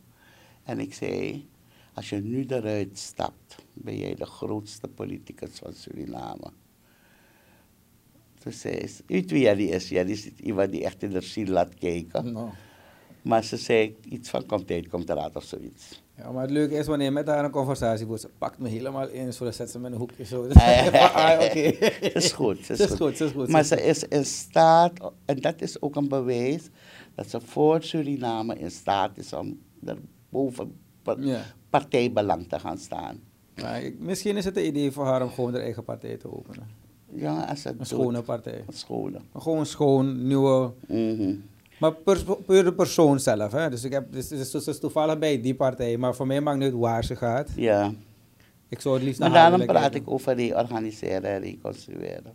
[0.63, 1.47] En ik zei,
[1.93, 6.51] als je nu eruit stapt, ben jij de grootste politicus van Suriname.
[8.39, 9.89] Toen zei ze, weet wie Jenny is?
[9.89, 12.31] Jenny is iemand die echt in de ziel laat kijken.
[12.31, 12.51] No.
[13.21, 16.01] Maar ze zei, iets van komt uit, komt eruit of zoiets.
[16.17, 18.69] Ja, maar het leuke is wanneer je met haar een conversatie voert, ze pakt me
[18.69, 20.47] helemaal in, zo dan zet ze me in een hoekje zo.
[20.47, 21.71] Ah, ah, oké.
[21.71, 25.41] Ze is goed, ze is, is goed, is goed, Maar ze is in staat, en
[25.41, 26.69] dat is ook een bewijs,
[27.15, 29.97] dat ze voor Suriname in staat is om er
[30.29, 30.79] boven
[31.19, 31.43] Ja.
[31.71, 33.19] Partijbelang te gaan staan.
[33.81, 36.67] Ik- misschien is het een idee voor haar om gewoon haar eigen partij te openen.
[37.13, 38.63] Ja, als het Een schone partij.
[38.67, 39.19] Een schone.
[39.37, 40.71] Gewoon schoon, nieuwe.
[40.87, 41.35] Mhm.
[41.79, 43.51] Maar per, puur de persoon zelf.
[43.51, 43.69] Hè?
[43.69, 45.97] Dus ik heb, dus, dus, dus, dus toevallig bij die partij.
[45.97, 47.49] Maar voor mij maakt niet uit waar ze gaat.
[47.55, 47.93] Ja,
[48.67, 52.33] Ik zou het liefst maar naar haar daarom praat ik over reorganiseren en reconstrueren.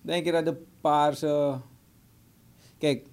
[0.00, 1.58] Denk je dat de paarse...
[2.78, 3.06] Kijk.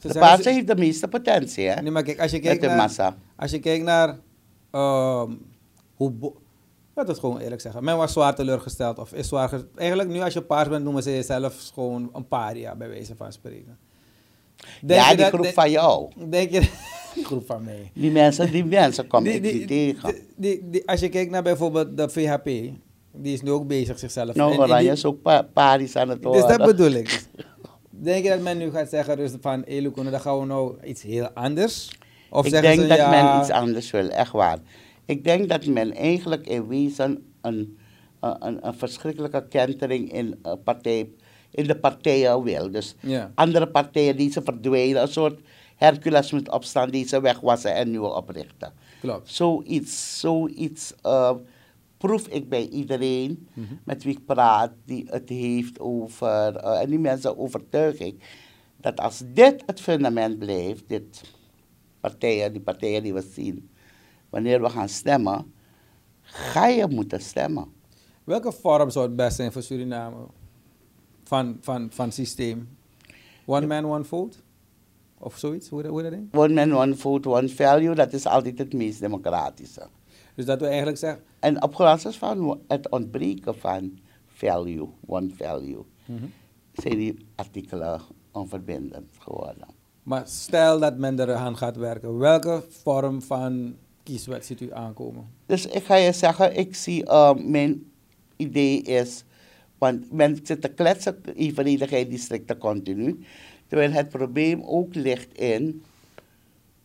[0.00, 1.82] De paarse heeft de meeste potentie, hè?
[1.82, 2.76] Nee, maar kijk, als je Met kijkt de naar...
[2.76, 3.16] massa.
[3.36, 4.18] Als je kijkt naar
[4.72, 5.30] ehm,
[5.94, 6.12] hoe.
[6.94, 7.84] Laat het gewoon eerlijk zeggen.
[7.84, 8.98] Men was zwaar teleurgesteld.
[8.98, 12.28] Of is zwaar ge- Eigenlijk nu als je paars bent, noemen ze jezelf gewoon een
[12.28, 13.78] paria, bij wijze van spreken.
[14.82, 16.10] Denk ja, die dat- groep van jou.
[16.28, 16.60] Denk je...
[17.14, 17.90] die groep van mij.
[17.94, 20.14] Die mensen, die mensen kom Die- ik die- niet tegen.
[20.36, 22.44] die- die- als je kijkt naar bijvoorbeeld de VHP,
[23.14, 24.34] die is nu ook bezig zichzelf.
[24.34, 27.24] Nou, Oranje is ook pa paris aan het Dus dat bedoel ik.
[27.90, 30.74] denk je dat men nu gaat zeggen dus van, hé Lukoen, dan gaan we nou
[30.84, 31.90] iets heel anders?
[32.32, 34.58] Of ik denk ze, dat ja, men iets anders wil, echt waar.
[35.04, 37.78] Ik denk dat men eigenlijk in wezen een,
[38.20, 41.10] een, een, verschrikkelijke kentering in, eh, partij,
[41.50, 42.70] in de partijen wil.
[42.70, 43.32] Dus Ja.
[43.34, 45.40] andere partijen die ze verdwijnen, een soort
[45.76, 48.72] Hercules moet opstaan die ze wegwassen en nieuwe oprichten.
[49.00, 49.30] Klopt.
[49.30, 51.30] Zoiets, zoiets eh,
[51.98, 53.74] proef ik bij iedereen Mhm.
[53.84, 58.20] met wie ik praat, die het heeft over, eh, en die mensen overtuiging,
[58.80, 61.20] dat als dit het fundament blijft, dit
[62.02, 63.70] partijen, die partijen die we zien,
[64.30, 65.52] wanneer we gaan stemmen,
[66.22, 67.66] ga je moeten stemmen.
[68.24, 70.16] Welke vorm zou het best zijn voor Suriname?
[71.24, 72.68] Van, van, van systeem?
[73.46, 74.36] One man, one vote?
[75.18, 75.68] Of zoiets?
[75.68, 76.34] Hoe, hoe dat ding?
[76.34, 79.86] One man, one vote, one value, dat is altijd het meest democratische.
[80.34, 81.22] Dus dat we eigenlijk zeggen...
[81.38, 86.24] En op basis van het ontbreken van value, one value, Mhm.
[86.72, 88.00] zijn die artikelen
[88.32, 89.66] onverbindend geworden.
[90.02, 95.28] Maar stel dat men eraan gaat werken, welke vorm van kieswet ziet u aankomen?
[95.46, 97.92] Dus ik ga je zeggen, ik zie, uh, mijn
[98.36, 99.24] idee is,
[99.78, 103.24] want men zit te kletsen, evenredigheid continu,
[103.66, 105.82] terwijl het probleem ook ligt in,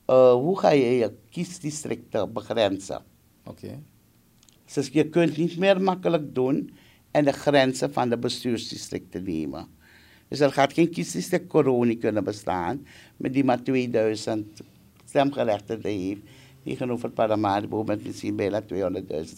[0.08, 3.04] uh, hoe ga je je kiesdistricten begrenzen?
[3.46, 3.80] Oké.
[4.74, 6.72] Dus je kunt niet meer makkelijk doen
[7.12, 9.68] en de grenzen van de bestuursdistricten nemen.
[10.28, 12.86] Dus er gaat geen kiesdistrict Coroni kunnen bestaan,
[13.18, 14.62] met die maar 2000
[15.06, 16.22] stemgerechtigden heeft,
[16.64, 18.66] tegenover Paramaribo met misschien bijna 200.000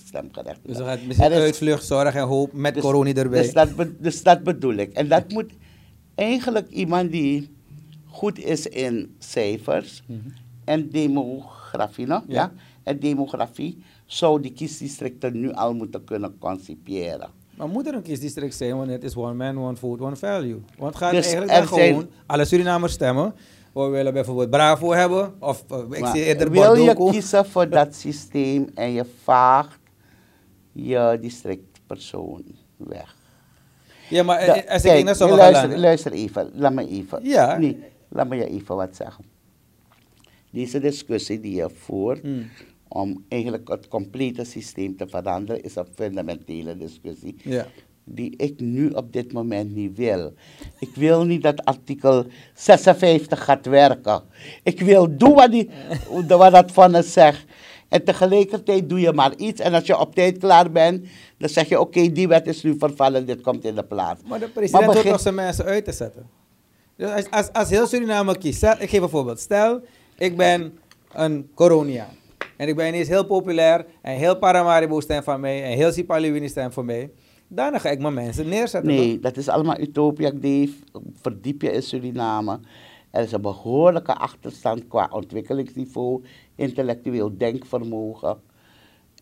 [0.05, 0.67] stemgerechtigden.
[0.67, 3.41] Dus er gaat misschien Er is- uitvlucht, zorg en hoop met dus- corona erbij.
[3.41, 4.93] Dus dat, dus dat bedoel ik.
[4.93, 5.51] En dat moet
[6.15, 7.49] eigenlijk iemand die
[8.05, 10.19] goed is in cijfers Mhm.
[10.65, 12.13] en demografie, no?
[12.13, 12.23] Ja.
[12.27, 12.53] ja.
[12.83, 17.29] En demografie zou die kiesdistricten nu al moeten kunnen concipiëren.
[17.59, 20.61] Maar moet er een kiesdistrict zijn wanneer het is one man, one vote, one value?
[20.77, 23.33] Want het gaat Dus eigenlijk er gewoon alle Surinamers stemmen.
[23.73, 27.69] We willen bijvoorbeeld Bravo hebben, of uh, ik Maar zie eerder wil je kiezen voor
[27.69, 29.79] dat systeem en je vaagt
[30.71, 32.43] je districtpersoon
[32.77, 33.15] weg?
[34.09, 35.79] Ja, maar Da- eh, als ik kijk naar sommige luister, landen...
[35.79, 37.19] luister even, laat me even.
[37.23, 37.57] Ja.
[37.57, 39.23] Nee, laat me je even wat zeggen.
[40.51, 42.49] Deze discussie die je voert, Hmm.
[42.89, 47.35] Om eigenlijk het complete systeem te veranderen, is een fundamentele discussie.
[47.43, 47.65] Ja.
[48.03, 50.33] Die ik nu op dit moment niet wil.
[50.79, 54.21] Ik wil niet dat artikel 56 gaat werken.
[54.63, 55.69] Ik wil doen wat, die,
[56.27, 57.45] wat dat van het zegt.
[57.87, 59.61] En tegelijkertijd doe je maar iets.
[59.61, 61.05] En als je op tijd klaar bent,
[61.37, 64.21] dan zeg je: Oké, die wet is nu vervallen, dit komt in de plaats.
[64.27, 66.29] Maar de president hoort begin- toch zijn mensen uit te zetten?
[66.95, 69.39] Dus als, als, als heel Suriname kiest, stel, ik geef een voorbeeld.
[69.39, 69.81] Stel,
[70.17, 70.79] ik ben
[71.13, 72.17] een Coroniaan.
[72.57, 76.47] En ik ben ineens heel populair en heel Paramaribo stemt van mij en heel Sipaliwini
[76.49, 77.11] stemt voor mij.
[77.47, 78.91] Daarna ga ik mijn mensen neerzetten.
[78.91, 80.73] Nee, dat is allemaal utopia, Dave.
[81.21, 82.59] Verdiep je in Suriname.
[83.11, 86.23] Er is een behoorlijke achterstand qua ontwikkelingsniveau,
[86.55, 88.41] intellectueel denkvermogen.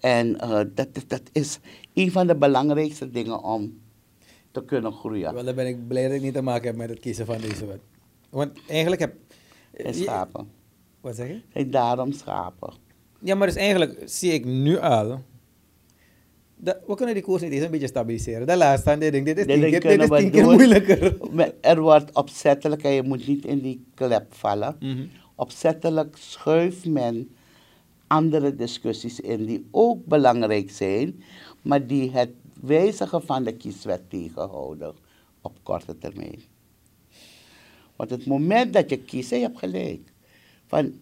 [0.01, 1.59] En eh, dat, is- dat is
[1.93, 3.79] een van de belangrijkste dingen om
[4.51, 5.33] te kunnen groeien.
[5.33, 7.37] Wel, dan ben ik blij dat ik niet te maken heb met het kiezen van
[7.41, 7.79] deze wet.
[8.29, 9.15] Want eigenlijk heb...
[9.73, 10.49] En schapen.
[11.01, 11.41] Wat zeg je?
[11.53, 12.73] En daarom schapen.
[13.19, 15.21] Ja, maar dus eigenlijk zie ik nu al...
[16.55, 18.47] Dat, we kunnen die koers niet eens een beetje stabiliseren.
[18.47, 19.25] De laatste aan dit ding.
[19.25, 21.17] Dit is tien keer, dit is tien keer moeilijker.
[21.61, 24.75] Er wordt opzettelijk, en je moet niet in die klep vallen.
[24.79, 25.05] Mhm.
[25.35, 27.29] Opzettelijk schuift men
[28.07, 31.23] andere discussies in die ook belangrijk zijn,
[31.61, 32.29] maar die het
[32.61, 34.95] wijzigen van de kieswet tegenhouden
[35.41, 36.41] op korte termijn.
[37.95, 40.01] Want het moment dat je kiest, je hebt gelijk.
[40.67, 40.93] Van,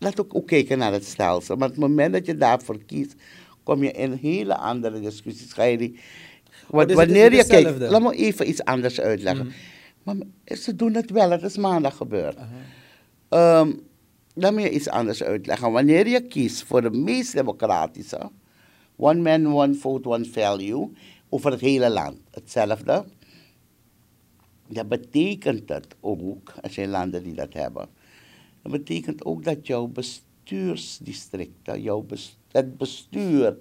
[0.00, 1.56] laat ook, ook kijken naar het stelsel.
[1.56, 3.14] Maar het moment dat je daarvoor kiest,
[3.62, 5.52] kom je in hele andere discussies.
[5.52, 5.98] Ga je die,
[6.68, 9.46] want dus wanneer je kijkt, laat me even iets anders uitleggen.
[9.46, 9.54] Mhm.
[10.02, 10.16] Maar
[10.56, 12.36] ze doen het wel, het is maandag gebeurd.
[13.28, 13.72] Ehm,
[14.34, 15.72] laat me je iets anders uitleggen.
[15.72, 18.30] Wanneer je kiest voor de meest democratische,
[18.96, 20.90] one man, one vote, one value,
[21.28, 23.04] over het hele land, hetzelfde,
[24.68, 27.88] dan betekent het ook, als je landen die dat hebben,
[28.62, 32.06] dat betekent ook dat jouw bestuursdistricten, jouw
[32.50, 33.56] het bestuur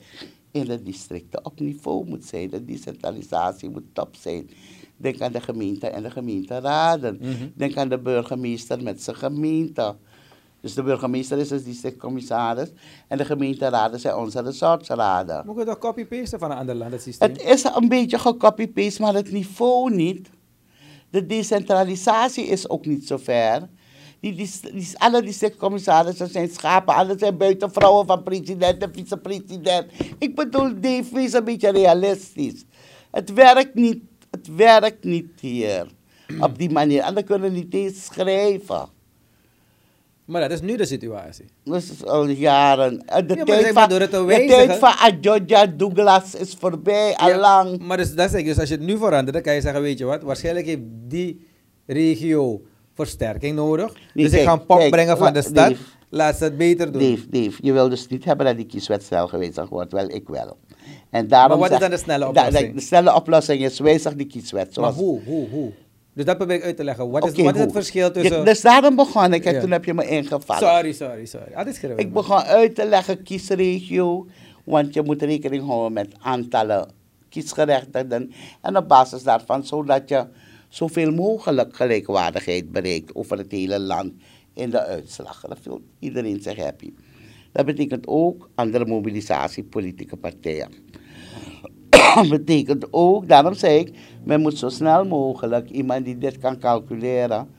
[0.52, 2.50] in de districten op niveau moet zijn.
[2.50, 4.50] De decentralisatie moet top zijn.
[4.98, 7.18] Denk aan de gemeente en de gemeenteraden.
[7.22, 7.48] Mhm.
[7.54, 9.96] Denk aan de burgemeester met zijn gemeente.
[10.62, 12.70] Dus de burgemeester is de districtcommissaris
[13.08, 15.46] en de gemeenteraden zijn onze resortsraden.
[15.46, 17.30] Moet je toch copy-pasten van een ander land, het systeem?
[17.30, 20.30] Het is een beetje gecopy-paste, maar het niveau niet.
[21.10, 23.70] De decentralisatie is ook niet zo ver.
[24.22, 29.92] Die, die, die- alle districtcommissarissen zijn schapen, alle zijn buitenvrouwen van president en vicepresident.
[30.20, 32.64] Ik bedoel, Dave, wees een beetje realistisch.
[33.12, 35.88] Het werkt niet, het werkt niet hier.
[36.40, 37.02] Op die manier.
[37.02, 38.88] En dan kunnen niet eens schrijven.
[40.26, 41.46] Maar dat is nu de situatie.
[41.64, 43.06] Dat is al jaren.
[43.06, 46.56] En De Ja, tijd van, door het te de wijzigen- tijd van Adjoja Douglas is
[46.60, 47.80] voorbij, al lang.
[47.80, 49.82] Maar dus, dat zeg ik, dus als je het nu verandert, dan kan je zeggen,
[49.82, 51.48] weet je wat, waarschijnlijk heeft die
[51.86, 52.62] regio
[53.06, 53.94] versterking nodig.
[54.14, 55.76] Nee, dus ik ga een kijk, brengen van de stad, Dave.
[56.10, 57.02] laat ze het beter doen.
[57.02, 59.92] Dave, Dave, je wil dus niet hebben dat die kieswet snel gewijzigd wordt.
[59.92, 60.58] Wel, ik wel.
[61.10, 62.76] En daarom Maar wat is dan de snelle da- oplossing?
[62.76, 64.66] de snelle oplossing is wijzig die kieswet.
[64.66, 65.72] Maar Zoals, hoe, hoe, hoe?
[66.14, 67.10] Dus dat probeer ik uit te leggen.
[67.10, 68.38] Wat is, wat is het verschil tussen...
[68.38, 69.60] Ja, dus daarom begon ik en Ja.
[69.62, 70.68] toen heb je me ingevallen.
[70.70, 71.54] Sorry, sorry, sorry.
[71.54, 71.68] Ah.
[72.00, 74.28] Ik begon uit te leggen kiesregio,
[74.64, 76.88] want je moet rekening houden met aantallen
[77.30, 78.32] kiesgerechtigden.
[78.62, 80.26] En op basis daarvan, zodat je
[80.70, 84.14] zoveel mogelijk gelijkwaardigheid bereikt over het hele land
[84.54, 85.42] in de uitslag.
[85.42, 86.94] Dat wil iedereen zich happy.
[87.52, 90.72] Dat betekent ook andere mobilisatie, politieke partijen.
[92.30, 97.50] betekent ook, daarom zei ik, men moet zo snel mogelijk iemand die dit kan calculeren,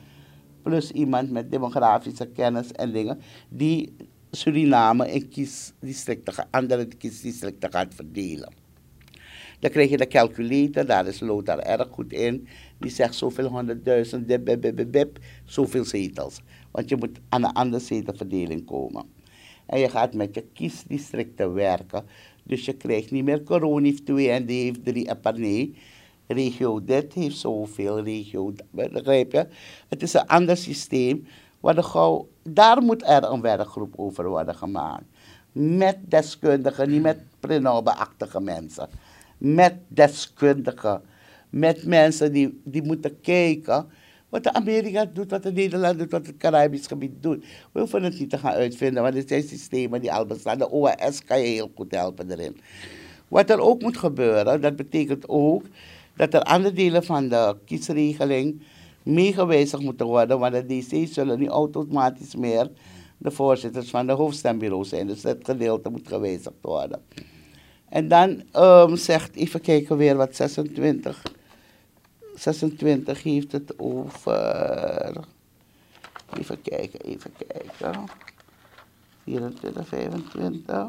[0.61, 3.93] plus iemand met demografische kennis en dingen, die
[4.31, 8.53] Suriname in kiesdistricten, andere kiesdistricten gaat verdelen.
[9.61, 12.47] Dan krijg je de calculator, daar is Lothar erg goed in.
[12.79, 16.41] Die zegt zoveel honderdduizend, bip, bip, bip, zoveel zetels.
[16.71, 19.05] Want je moet aan een andere zetelverdeling komen.
[19.65, 22.05] En je gaat met je kiesdistricten werken.
[22.43, 25.07] Dus je krijgt niet meer corona heeft twee en die heeft drie.
[25.07, 25.75] En nee,
[26.27, 28.91] regio dit heeft zoveel, regio dat.
[28.91, 29.47] Begrijp je?
[29.87, 31.27] Het is een ander systeem.
[31.59, 35.05] Waar gauw, daar moet er een werkgroep over worden gemaakt.
[35.51, 38.89] Met deskundigen, niet met prenobe-achtige mensen.
[39.41, 41.01] Met deskundigen.
[41.49, 43.87] Met mensen die, die moeten kijken
[44.29, 47.45] wat de Amerika doet, wat de Nederland doet, wat het Caribisch gebied doet.
[47.71, 50.57] We hoeven het niet te gaan uitvinden, want het zijn systemen die al bestaan.
[50.57, 52.57] De OAS kan je heel goed helpen erin.
[53.27, 55.63] Wat er ook moet gebeuren, dat betekent ook
[56.15, 58.61] dat er andere delen van de kiesregeling
[59.03, 62.69] meegewijzigd moeten worden, want de DC's zullen niet automatisch meer
[63.17, 65.07] de voorzitters van de hoofdstembureau zijn.
[65.07, 67.01] Dus dat gedeelte moet gewijzigd worden.
[67.91, 71.23] En dan ehm, zegt, even kijken weer wat 26,
[72.35, 75.17] 26 heeft het over,
[76.39, 78.05] even kijken, even kijken,
[79.23, 80.87] 24, 25,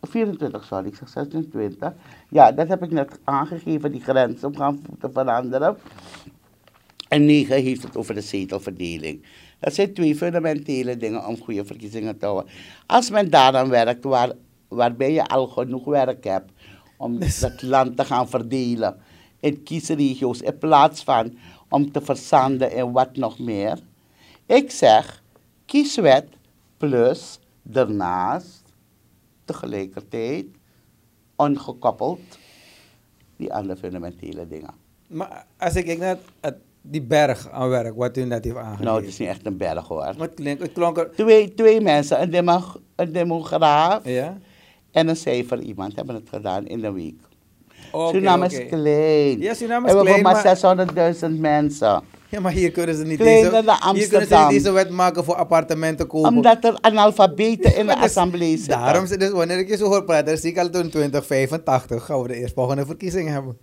[0.00, 1.92] 24, sorry, ik zeg 26.
[2.28, 5.76] Ja, dat heb ik net aangegeven, die grens om gaan te veranderen.
[7.08, 9.24] En 9 heeft het over de zetelverdeling.
[9.58, 12.52] Dat zijn twee fundamentele dingen om goede verkiezingen te houden.
[12.86, 14.32] Als men daaraan werkt, waar,
[14.68, 16.50] waarbij je al genoeg werk hebt
[16.96, 18.96] om het land te gaan verdelen
[19.40, 21.38] in kiesregio's, in plaats van
[21.68, 23.78] om te verzanden en wat nog meer.
[24.46, 25.22] Ik zeg,
[25.64, 26.28] kieswet
[26.76, 28.62] plus daarnaast
[29.44, 30.46] tegelijkertijd
[31.36, 32.38] ongekoppeld
[33.36, 34.74] die andere fundamentele dingen.
[35.06, 36.56] Maar als ik kijk naar het,
[36.86, 38.84] die berg aan werk, wat u net heeft aangegeven.
[38.84, 40.04] Nou, het is niet echt een berg hoor.
[40.04, 41.10] Het, klink, het klonk er...
[41.16, 42.60] Twee, twee mensen, een, demo,
[42.96, 44.36] een demograaf Ja?
[44.92, 47.14] en een cijfer iemand hebben het gedaan in een week.
[47.92, 49.40] Oké, Suriname is klein.
[49.40, 52.02] Ja, Suriname is En we klein, hebben maar- maar 600.000 mensen.
[52.28, 54.52] Ja, maar hier kunnen ze niet Kleiner deze, dan hier kunnen ze Amsterdam.
[54.52, 56.28] niet deze wet maken voor appartementen kopen.
[56.30, 58.78] Omdat er analfabeten in de dus- assemblee zitten.
[58.78, 62.28] Daarom, dus wanneer ik je zo hoor praten, zie ik al toen 2085 gaan we
[62.28, 63.58] de eerstvolgende verkiezingen hebben.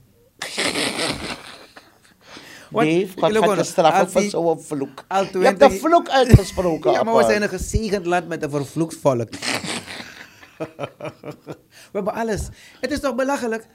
[2.72, 5.06] Dave, jullie gaat straffen als voor die- zo'n vloek.
[5.10, 6.92] Je hebt de 20 vloek uitgesproken.
[6.96, 9.30] Ja, maar we zijn een gezegend land met een vervloekt volk.
[10.58, 12.42] we hebben alles.
[12.82, 13.66] Het is toch belachelijk?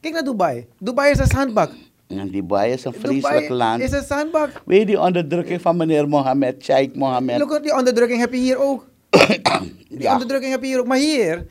[0.00, 0.66] Kijk naar Dubai.
[0.78, 1.70] Dubai is een zandbak.
[2.06, 3.82] Dubai is een vreselijk Dubai land.
[3.82, 4.62] is een zandbak.
[4.66, 7.38] Weet je die onderdrukking van meneer Mohammed, Sheikh Mohammed?
[7.38, 8.86] Look, die onderdrukking heb je hier ook.
[9.88, 10.12] Die Ja.
[10.12, 10.86] onderdrukking heb je hier ook.
[10.86, 11.46] Maar hier,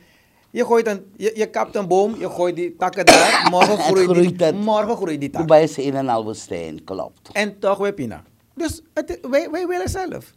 [0.52, 3.46] je, gooit een, je, je kapt een boom, je gooit die takken daar.
[3.50, 4.60] Morgen groeit, groeit die, het.
[4.60, 5.40] morgen groeit die tak.
[5.40, 7.30] Dubai is een en al woestijn, klopt.
[7.32, 8.22] En toch weer pina.
[8.54, 10.32] Dus het, wij, wij willen zelf.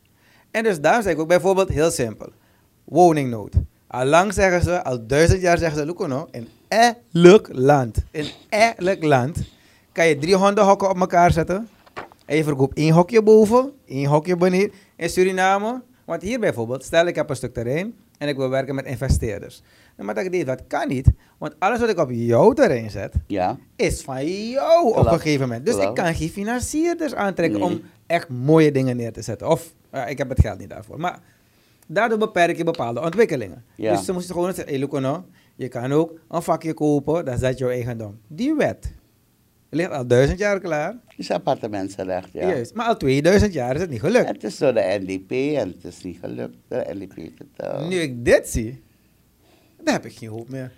[0.52, 2.28] En dus daarom zeg ik ook bijvoorbeeld heel simpel.
[2.84, 3.54] Woningnood.
[3.88, 6.48] Al lang zeggen ze, al duizend jaar zeggen ze, Lucono, in
[7.12, 9.38] elk land, in elk land,
[9.92, 11.70] kan je drie hondenhokken op elkaar zetten.
[12.26, 14.72] En je verkoopt één hokje boven, één hokje beneden.
[14.96, 18.76] In Suriname, want hier bijvoorbeeld, stel ik heb een stuk terrein en ik wil werken
[18.76, 19.62] met investeerders.
[19.98, 23.14] Dan moet ik dit, dat kan niet, want alles wat ik op jouw terrein zet,
[23.28, 23.58] Ja.
[23.76, 25.12] is van jou op Klopt.
[25.12, 25.66] een gegeven moment.
[25.66, 27.70] Dus ik kan geen financierders aantrekken Nee.
[27.70, 29.50] om echt mooie dingen neer te zetten.
[29.50, 29.74] Of
[30.08, 31.00] ik heb het geld niet daarvoor.
[31.00, 31.20] Maar
[31.88, 33.64] daardoor beperk je bepaalde ontwikkelingen.
[33.76, 33.96] Ja.
[33.96, 35.26] Dus ze moesten gewoon zeggen, hey, Lucono,
[35.56, 38.20] je kan ook een vakje kopen, dat is dat jouw eigendom.
[38.28, 38.94] Die wet
[39.70, 40.98] ligt al duizend jaar klaar.
[41.18, 42.48] Is appartementenrecht, ja.
[42.48, 42.74] Juist.
[42.74, 44.28] Maar al 2000 jaar is het niet gelukt.
[44.28, 46.56] Het is door de NDP en het is niet gelukt.
[46.68, 47.16] De NDP
[47.56, 48.84] het, Nu ik dit zie,
[49.86, 50.72] dan heb ik geen hoop meer.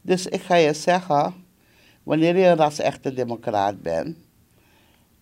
[0.00, 1.34] Dus ik ga je zeggen,
[2.02, 4.16] wanneer je een ras-echte democraat bent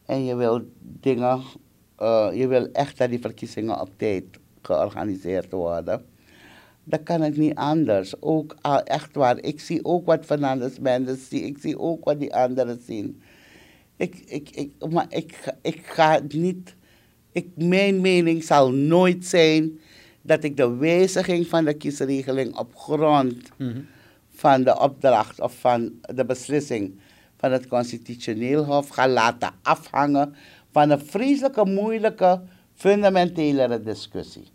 [0.06, 1.42] en je wil dingen,
[1.98, 4.24] uh, je wil echt dat die verkiezingen op tijd
[4.62, 6.04] georganiseerd worden,
[6.84, 8.22] dan kan het niet anders.
[8.22, 12.20] Ook uh, echt waar, ik zie ook wat Fernandes Mendes ziet, ik zie ook wat
[12.20, 13.22] die anderen zien.
[13.96, 16.74] Ik, ik, ik, maar ik, ik ga niet,
[17.32, 19.80] ik, mijn mening zal nooit zijn
[20.22, 23.86] dat ik de wijziging van de kiesregeling op grond mm -hmm.
[24.30, 27.00] van de opdracht of van de beslissing
[27.36, 30.34] van het constitutioneel hof ga laten afhangen
[30.70, 32.40] van een vreselijke, moeilijke,
[32.74, 34.48] fundamentelere discussie.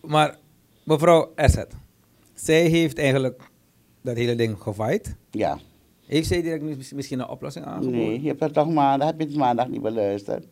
[0.00, 0.36] Maar
[0.82, 1.74] mevrouw Asset,
[2.34, 3.50] zij heeft eigenlijk
[4.02, 5.14] dat hele ding gefight.
[5.30, 5.58] Ja.
[6.06, 7.98] Heeft zij direct misschien een oplossing aangeboden?
[7.98, 10.46] Nee, je hebt het toch maandag, heb je het maandag niet beluisterd.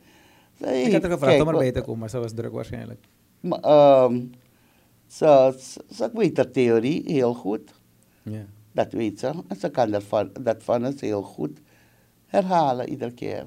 [0.59, 3.05] Zij ik had haar gevraagd om erbij te komen, maar ze was druk waarschijnlijk.
[3.45, 4.31] Um,
[5.07, 7.73] ze, ze, ze weet de theorie heel goed.
[8.23, 8.45] Ja.
[8.73, 9.33] Dat weet ze.
[9.49, 11.59] En ze kan dat, van, dat vonnis heel goed
[12.27, 13.45] herhalen iedere keer.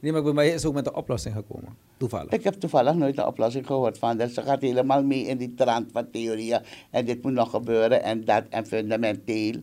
[0.00, 1.76] Nee, maar bij mij is ook met de oplossing gekomen.
[1.96, 2.30] Toevallig.
[2.30, 4.16] Ik heb toevallig nooit een oplossing gehoord van.
[4.16, 6.60] Dus ze gaat helemaal mee in die trant van theorieën.
[6.90, 9.54] En dit moet nog gebeuren en dat en fundamenteel.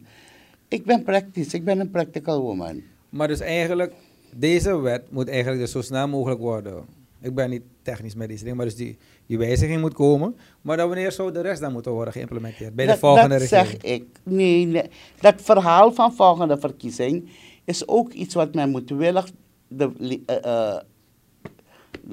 [0.67, 2.81] Ik ben praktisch, ik ben een practical woman.
[3.09, 3.93] Maar dus eigenlijk,
[4.35, 6.85] deze wet moet eigenlijk dus zo snel mogelijk worden.
[7.21, 10.35] Ik ben niet technisch met deze ding, maar dus die, die wijziging moet komen.
[10.61, 12.75] Maar dan wanneer zou de rest dan moeten worden geïmplementeerd?
[12.75, 13.81] Bij dat, de volgende dat regering?
[13.81, 14.05] zeg ik.
[14.23, 14.89] Nee, nee,
[15.19, 17.29] dat verhaal van volgende verkiezing
[17.63, 19.29] is ook iets wat men moet willig
[19.67, 20.77] de, uh, uh,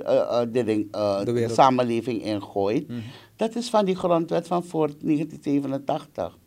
[0.07, 0.93] uh, de, ding,
[1.25, 2.89] De samenleving ingooit.
[2.89, 2.99] Mhm.
[3.37, 6.39] Dat is van die grondwet van voor 1987.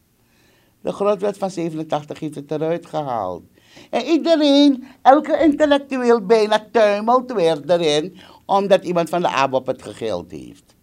[0.81, 3.43] De grondwet van 87 heeft het eruit gehaald.
[3.89, 8.17] En iedereen, elke intellectueel bijna tuimelt weer erin,
[8.47, 10.75] omdat iemand van de ABOP het gegild heeft.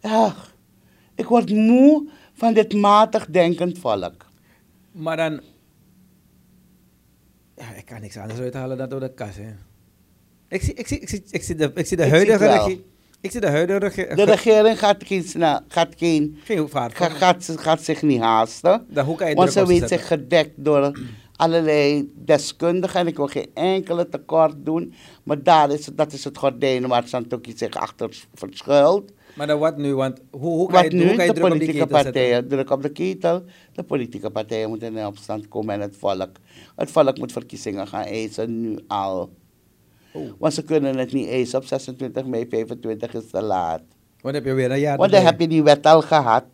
[0.00, 0.54] Ach,
[1.14, 4.26] ik word moe van dit matig denkend volk.
[4.92, 5.40] Maar dan...
[7.54, 9.36] Ja, ik kan niks anders uithalen dan door de kas.
[10.48, 12.80] Ik zie, ik zie, ik zie, ik zie de, ik zie de Ik huidige regering...
[13.20, 14.16] Ik zie de huidige regering...
[14.16, 15.24] De regering gaat, geen,
[15.68, 16.94] gaat, geen, Geen vaart.
[16.94, 18.86] gaat, gaat, gaat zich niet haasten.
[18.88, 20.98] Dan, hoe kan je Want ze weet zich gedekt door
[21.36, 23.00] allerlei deskundigen.
[23.00, 24.94] En ik wil geen enkele tekort doen.
[25.22, 29.12] Maar daar is, het- dat is het gordijn waar Santoki zich achter verschuilt.
[29.34, 29.94] Maar dan wat nu?
[29.94, 31.14] Want hoe, hoe kan Wat je, hoe nu?
[31.16, 32.12] kan je De druk op die politieke ketel zetten?
[32.12, 32.48] partijen.
[32.48, 33.42] Druk op de ketel.
[33.72, 36.30] De politieke partijen moeten in opstand komen en het volk.
[36.76, 39.30] Het volk moet verkiezingen gaan eisen, nu al.
[40.12, 40.30] Oh.
[40.38, 43.82] Want ze kunnen het niet eisen op 26 mei, 25 is te laat.
[44.20, 45.32] Want heb je weer een jaar Want dan erbij.
[45.32, 46.44] heb je die wet al gehad.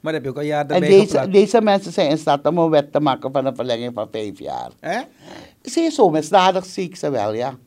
[0.00, 2.70] Maar heb je ook een jaar En deze, deze mensen zijn in staat om een
[2.70, 4.70] wet te maken van een verlenging van vijf jaar.
[4.80, 5.00] Hè?
[5.62, 7.58] Zie je zo misdadig zie ik ze wel, ja.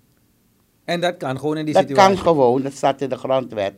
[0.86, 2.16] En dat kan gewoon in die Dat situatie.
[2.16, 3.74] kan gewoon, dat staat in de grondwet.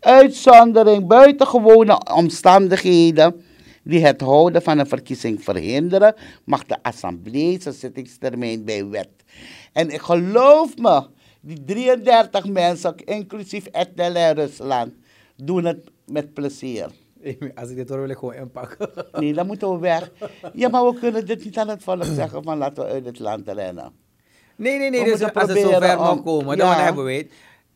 [0.00, 3.44] Uitzondering, buitengewone omstandigheden
[3.82, 9.08] die het houden van een verkiezing verhinderen, mag de assemblee zijn zittingstermijn bij wet.
[9.72, 11.06] En ik geloof me,
[11.40, 14.92] die 33 mensen, inclusief Etnel en Rusland,
[15.36, 16.90] doen het met plezier.
[17.54, 18.90] Als ik dit hoor, wil ik gewoon inpakken.
[19.20, 20.10] Nee, dan moeten we weg.
[20.52, 23.18] Ja, maar we kunnen dit niet aan het volk zeggen van laten we uit het
[23.18, 23.92] land rennen.
[24.56, 25.04] Nee, nee, nee.
[25.04, 26.74] We Dus als het zover mag om- komen, ja.
[26.74, 27.32] dan hebben we het.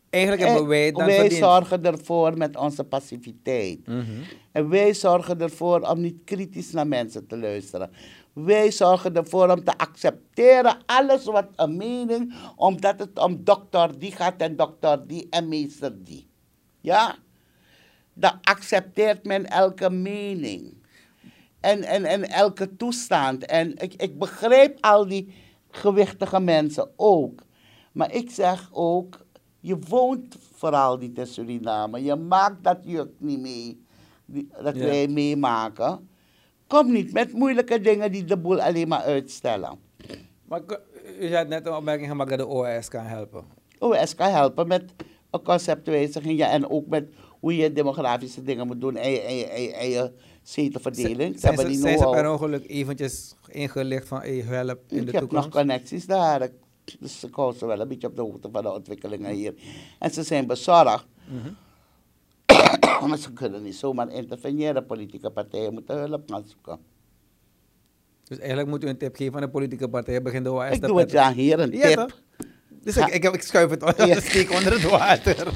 [0.09, 3.87] Eigenlijk hebben wij het dan wij zorgen ervoor met onze passiviteit.
[3.87, 4.03] Mhm.
[4.51, 7.89] En wij zorgen ervoor om niet kritisch naar mensen te luisteren.
[8.33, 14.11] Wij zorgen ervoor om te accepteren alles wat een mening, omdat het om dokter die
[14.11, 16.27] gaat en dokter die en meester die.
[16.81, 17.15] Ja?
[18.17, 20.73] Dan accepteert men elke mening.
[21.59, 23.45] En, en, en elke toestand.
[23.45, 25.33] En ik, ik begrijp al die
[25.69, 27.41] gewichtige mensen ook.
[27.91, 29.25] Maar ik zeg ook,
[29.59, 32.03] je woont vooral niet in Suriname.
[32.03, 33.83] Je maakt dat juk niet mee.
[34.61, 34.85] Dat Ja.
[34.85, 36.09] wij meemaken.
[36.67, 39.79] Kom niet met moeilijke dingen die de boel alleen maar uitstellen.
[40.45, 40.61] Maar
[41.19, 43.43] u had net een opmerking gemaakt dat de OAS kan helpen.
[43.79, 44.93] OS kan helpen met
[45.31, 46.37] een conceptwijziging.
[46.37, 47.07] Ja, en ook met
[47.45, 48.95] hoe je demografische dingen moet doen.
[48.95, 50.11] En je, en je, en je, en je
[50.43, 51.33] zetelverdeling.
[51.33, 55.11] Ze Zijn, ze, zijn ze per ongeluk eventjes ingelicht van hey, help in Ik de
[55.11, 55.49] heb nog toekomst?
[55.49, 56.41] connecties daar.
[56.41, 56.51] Ik-
[56.99, 59.53] Dus ik hou ze wel een beetje op de hoogte van de ontwikkelingen hier.
[59.99, 61.05] En ze zijn bezorgd.
[61.27, 61.53] Mhm.
[63.09, 64.85] maar ze kunnen niet zomaar interveneren.
[64.85, 66.79] Politieke partijen moeten hulp gaan zoeken.
[68.23, 70.23] Dus eigenlijk moet u een tip geven aan de politieke partijen.
[70.23, 72.21] Begin de OAS ik doe het ja hier, een tip.
[72.85, 74.19] Dus ik, ik, schuif het onder, Ja.
[74.29, 75.47] steek onder het water.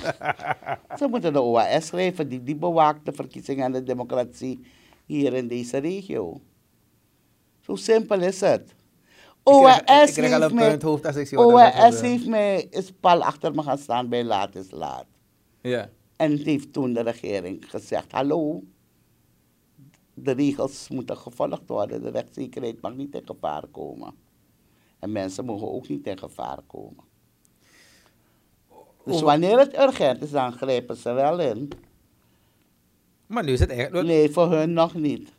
[0.99, 4.59] Ze moeten de OAS schrijven die, die bewaakt de verkiezingen en de democratie
[5.05, 6.41] hier in deze regio.
[7.59, 8.75] Zo simpel is het.
[9.43, 13.63] OAS ik al een hoofd als ik zie OAS heeft mij is pal achter me
[13.63, 15.05] gaan staan bij laat is laat.
[15.61, 15.89] Ja.
[16.15, 18.63] En heeft toen de regering gezegd, hallo,
[20.13, 22.01] de regels moeten gevolgd worden.
[22.01, 24.13] De rechtszekerheid mag niet in gevaar komen.
[24.99, 27.08] En mensen mogen ook niet in gevaar komen.
[29.05, 31.71] Dus wanneer het urgent is, dan grijpen ze wel in.
[33.27, 33.91] Maar nu is het echt...
[33.91, 35.29] Nee, voor hun nog niet.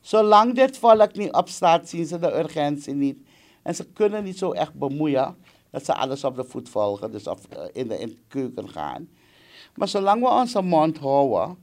[0.00, 3.18] Zolang dit volk niet opstaat, zien ze de urgentie niet.
[3.62, 5.36] En ze kunnen niet zo echt bemoeien
[5.70, 8.68] dat ze alles op de voet volgen, dus of, eh, in, de, in de keuken
[8.68, 9.08] gaan.
[9.74, 11.56] Maar zolang we onze mond houden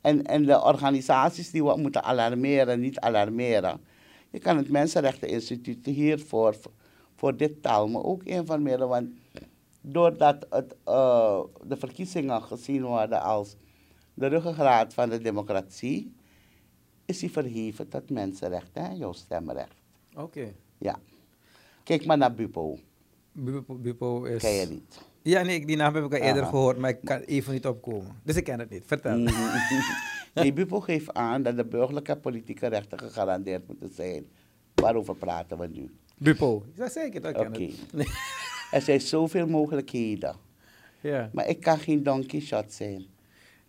[0.00, 3.80] en, en de organisaties die we moeten alarmeren, niet alarmeren.
[4.30, 6.56] Je kan het Mensenrechteninstituut hiervoor,
[7.14, 8.88] voor dit taal, maar ook informeren.
[8.88, 9.08] Want
[9.88, 13.56] doordat het, eh, de verkiezingen gezien worden als
[14.14, 16.14] de ruggengraat van de democratie,
[17.04, 19.74] is die verheven tot mensenrechten en jouw stemrecht.
[20.16, 20.52] Oké.
[20.78, 20.98] Ja.
[21.82, 22.78] Kijk maar naar Bupo.
[23.32, 24.42] Bupo, Bupo is...
[24.42, 25.00] Ken je niet?
[25.22, 26.50] Ja, nee, die naam heb ik al eerder Aha.
[26.50, 28.20] gehoord, maar ik kan even niet opkomen.
[28.22, 28.82] Dus ik ken het niet.
[28.86, 29.18] Vertel.
[29.18, 29.58] Mhm.
[30.34, 34.26] nee, Bupo geeft aan dat de burgerlijke en politieke rechten gegarandeerd moeten zijn.
[34.74, 35.90] Waarover praten we nu?
[36.18, 36.64] Bupo.
[36.74, 37.62] Ja, zeker, dat ken Oké.
[37.62, 37.92] het.
[37.92, 38.06] Nee.
[38.76, 40.34] Er zijn zoveel mogelijkheden.
[41.00, 41.30] Ja.
[41.32, 43.04] Maar ik kan geen donkey shot zijn.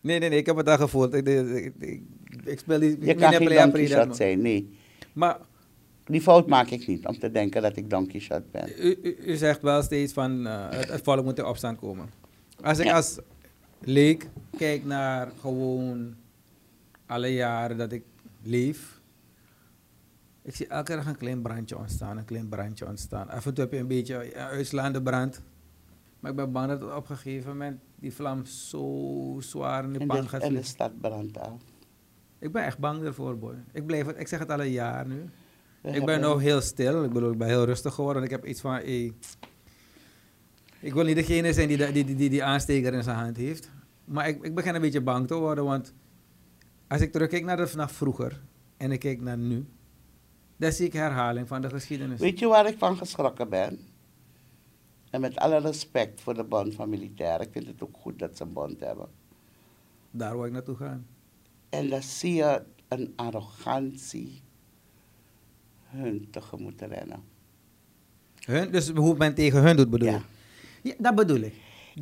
[0.02, 1.14] Nee, nee, nee, ik heb het al gevoeld.
[1.14, 2.02] Ik, ik, ik, ik,
[2.46, 2.98] ik speel die...
[3.06, 4.70] Je kan geen play- shot zijn, nee.
[5.14, 5.38] Maar
[6.06, 8.70] Die fout maak ik niet, om te denken dat ik donkey shot ben.
[8.78, 12.10] u, u, u zegt wel steeds van eh, het, het volk moet in opstand komen.
[12.62, 12.96] Als ik Ja.
[12.96, 13.20] als
[13.80, 14.28] leek
[14.58, 16.16] kijk naar gewoon
[17.06, 18.04] alle jaren dat ik
[18.44, 19.00] leef,
[20.48, 23.30] ik zie elke dag een klein brandje ontstaan, een klein brandje ontstaan.
[23.30, 25.42] Af en toe heb je een beetje ja, uitslaande brand.
[26.20, 30.00] Maar ik ben bang dat op een gegeven moment die vlam zo zwaar in de
[30.00, 31.62] En pan de, gaat en de stad brandt af.
[32.40, 33.54] Ik ben echt bang ervoor, boy.
[33.72, 35.30] Ik, blijf het, ik zeg het al een jaar nu.
[35.82, 37.04] We Ik ben nog heel stil.
[37.04, 38.24] Ik bedoel, ik ben heel rustig geworden.
[38.24, 39.14] Ik heb iets van, hey,
[40.80, 43.38] ik wil niet degene zijn die, de- die, die, die die aansteker in zijn hand
[43.38, 43.70] heeft.
[44.06, 45.94] Maar ik, ik begin een beetje bang te worden, want
[46.88, 48.42] als ik terugkijk naar, de, naar vroeger
[48.78, 49.66] en ik kijk naar nu,
[50.58, 52.20] dan zie ik herhaling van de geschiedenis.
[52.20, 53.80] Weet je waar ik van geschrokken ben?
[55.10, 58.38] En met alle respect voor de bond van militairen, ik vind het ook goed dat
[58.38, 59.08] ze een bond hebben.
[60.12, 61.08] Daar wil ik naartoe gaan.
[61.70, 64.42] En dan zie je een arrogantie
[65.86, 67.24] hun tegemoet rennen.
[68.46, 70.22] Hun, dus hoe men tegen hun doet, bedoel Ja.
[70.82, 71.54] Ja, dat bedoel ik.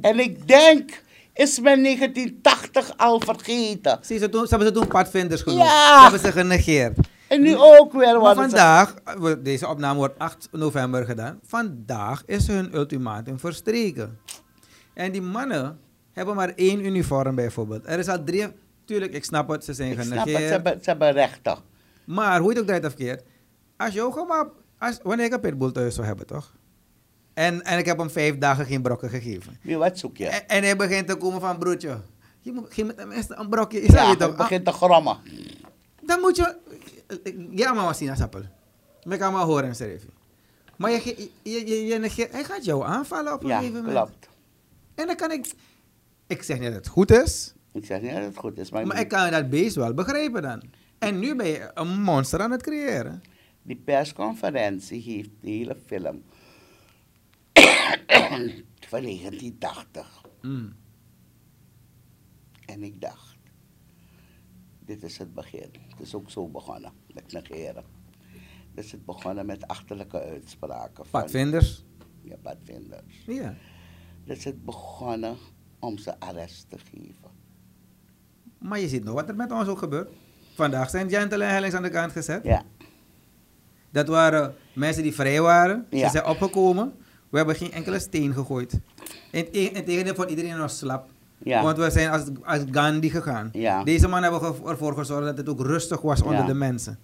[0.01, 1.03] En ik denk,
[1.33, 3.99] is men 1980 al vergeten?
[4.01, 5.61] Zie, ze, toen, ze hebben ze toen padvinders genoemd.
[5.61, 5.95] Ja.
[5.95, 6.97] Ze hebben ze genegeerd.
[7.27, 8.93] En nu ook weer Maar vandaag,
[9.39, 11.39] deze opname wordt 8 november gedaan.
[11.45, 14.19] Vandaag is hun ultimatum verstreken.
[14.93, 15.79] En die mannen
[16.11, 17.87] hebben maar één uniform bijvoorbeeld.
[17.87, 18.47] Er is al drie.
[18.85, 20.47] Tuurlijk, ik snap het, ze zijn Ik snap het, genegeerd.
[20.47, 21.57] ze hebben, ze hebben rechten.
[22.05, 23.23] Maar hoe je het ook draait of keert.
[23.77, 24.47] Als je ook maar.
[24.79, 26.53] Als, wanneer ik een pitbull thuis zou hebben, toch?
[27.33, 29.57] En, en ik heb hem vijf dagen geen brokken gegeven.
[29.61, 30.27] Wie, wat zoek je?
[30.27, 31.97] En, en hij begint te komen van broertje.
[32.41, 33.81] Je moet geen met een brokje.
[33.81, 34.37] Is ja, dat toch?
[34.37, 35.17] begint te grommen.
[36.05, 36.57] Dan moet je.
[37.51, 38.41] Ja, maar was zien sappel.
[39.09, 40.07] Ik kan maar horen, Serefi.
[40.75, 43.97] Maar je, je, je, je hij gaat jou aanvallen op een Ja, gegeven moment.
[43.97, 44.29] klopt.
[44.95, 45.53] En dan kan ik.
[46.27, 48.87] Ik zeg niet dat het goed is, Ik zeg niet dat het goed is, maar,
[48.87, 50.61] maar ik kan dat beest wel begrijpen dan.
[50.99, 53.23] En nu ben je een monster aan het creëren.
[53.61, 56.23] die persconferentie heeft de hele film
[58.89, 60.21] van 1980.
[60.41, 60.75] Mm.
[62.65, 63.34] En ik dacht,
[64.85, 65.69] dit is het begin.
[65.89, 67.83] Het is ook zo begonnen, met negeren.
[68.73, 71.05] Dus het begonnen met achterlijke uitspraken.
[71.05, 71.85] Van, Padvinders.
[72.21, 73.23] Ja, padvinders.
[73.25, 73.55] Ja.
[74.25, 75.37] Dus het begonnen
[75.79, 77.29] om ze arrest te geven.
[78.57, 80.09] Maar je ziet nog wat er met ons ook gebeurt.
[80.55, 82.43] Vandaag zijn Gentle en Hellings aan de kant gezet.
[82.43, 82.63] Ja,
[83.91, 85.85] Dat waren mensen die vrij waren.
[85.89, 86.09] Ze Ja.
[86.09, 86.93] zijn opgekomen.
[87.29, 88.79] We hebben geen enkele steen gegooid.
[89.31, 91.09] In, in, in tegendeel iedereen was slap.
[91.43, 93.49] Ja, Want we zijn als, als Gandhi gegaan.
[93.53, 93.83] Ja.
[93.83, 96.45] Deze man hebben ervoor gezorgd dat het ook rustig was onder Ja.
[96.45, 96.99] de mensen.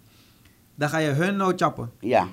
[0.75, 1.91] Dan ga je hun nou chappen.
[1.99, 2.27] ja,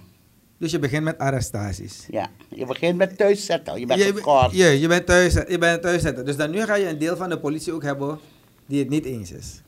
[0.59, 2.07] Dus je begint met arrestaties.
[2.11, 2.27] ja.
[2.49, 3.81] Je begint met thuiszetten.
[3.81, 4.53] Je bent je, gekort.
[4.53, 6.25] je, je bent thuis, je bent thuis zetten.
[6.25, 8.19] Dus dan nu ga je een deel van de politie ook hebben
[8.67, 9.63] die het niet eens is.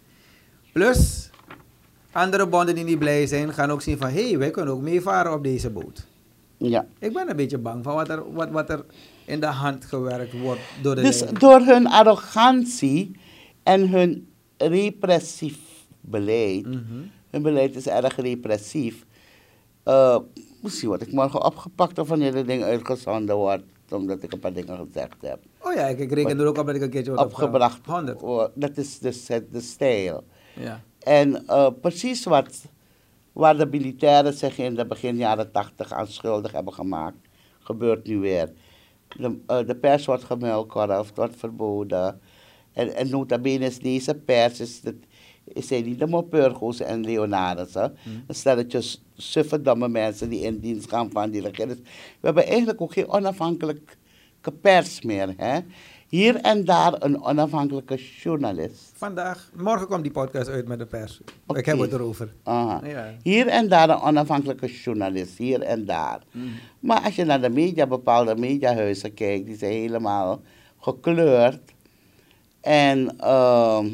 [0.73, 1.31] Plus,
[2.13, 4.09] andere bonden die niet blij zijn, gaan ook zien van...
[4.11, 6.07] hé, hey, wij kunnen ook meevaren op deze boot.
[6.57, 6.87] Ja.
[6.99, 8.85] Ik ben een beetje bang van wat er, wat, wat er
[9.25, 11.39] in de hand gewerkt wordt door de Dus leiding.
[11.41, 13.11] door hun arrogantie
[13.63, 15.59] en hun repressief
[16.01, 17.01] beleid, Mhm.
[17.31, 19.05] hun beleid is erg repressief.
[19.83, 20.19] eh
[20.63, 24.53] misschien word ik morgen opgepakt of wanneer het ding uitgezonden wordt, omdat ik een paar
[24.53, 25.39] dingen gezegd heb.
[25.61, 27.87] Oh ja, ik, ik reken er ook op dat ik een keertje word Opgebracht.
[27.87, 28.23] 100.
[28.23, 30.25] Oh, Dat is dus het- de stijl.
[30.55, 30.81] Ja.
[30.99, 32.65] En eh, precies wat,
[33.33, 37.17] waar de militairen zich in de begin jaren tachtig aan schuldig hebben gemaakt,
[37.61, 38.53] gebeurt nu weer.
[39.17, 42.21] De, eh, de pers wordt gemuilkorfd, wordt verboden.
[42.73, 44.97] En, en nota bene is deze pers is het
[45.55, 47.97] zijn niet de Mopurgo's en Leonardussen.
[48.03, 48.25] Hmm.
[48.27, 51.79] Een stelletje s- suffe domme mensen die in dienst gaan van die regering.
[52.21, 55.35] We hebben eigenlijk ook geen onafhankelijke pers meer.
[55.37, 55.59] Hè?
[56.11, 58.93] Hier en daar een onafhankelijke journalist.
[58.95, 61.21] Vandaag, morgen komt die podcast uit met de pers.
[61.47, 61.59] Oké.
[61.59, 62.33] Ik heb het erover.
[62.43, 62.81] Aha.
[62.87, 63.15] Ja.
[63.23, 66.21] Hier en daar een onafhankelijke journalist, hier en daar.
[66.81, 70.41] Maar als je naar de media, bepaalde mediahuizen kijkt, die zijn helemaal
[70.81, 71.61] gekleurd.
[72.61, 73.87] En ehm,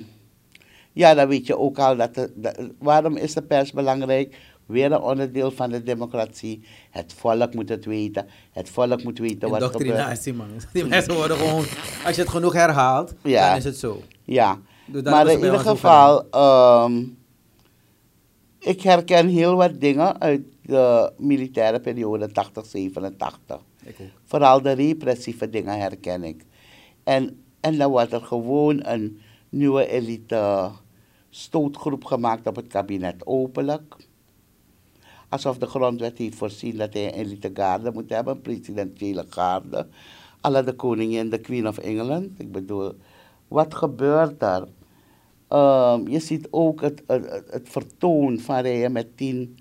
[0.92, 4.36] ja, dan weet je ook al dat, de, de- waarom is de pers belangrijk?
[4.66, 6.62] Weer een onderdeel van de democratie.
[6.90, 8.26] Het volk moet het weten.
[8.52, 9.84] Het volk moet weten wat er gebeurt.
[9.90, 10.48] Indoctrinatie, man.
[10.72, 11.64] Die mensen worden gewoon...
[12.04, 13.48] Als je het genoeg herhaalt, Ja.
[13.48, 14.00] dan is het zo.
[14.24, 17.02] Ja, Dus maar in ieder geval, ehm,
[18.58, 23.60] ik herken heel wat dingen uit de militaire periode 80, 87.
[23.84, 24.06] Ik ook.
[24.24, 26.44] Vooral de repressieve dingen herken ik.
[27.04, 30.70] En, en dan wordt er gewoon een nieuwe elite
[31.30, 33.96] stootgroep gemaakt op het kabinet openlijk.
[35.28, 39.86] Alsof de grondwet heeft voorzien dat hij een elite garde moet hebben, een presidentiële garde.
[40.40, 42.28] Alla de koningin, de Queen of England.
[42.40, 42.92] Ik bedoel,
[43.48, 44.68] wat gebeurt er?
[45.48, 49.58] Ehm, je ziet ook het, het, het- het vertoon van rijden met 10,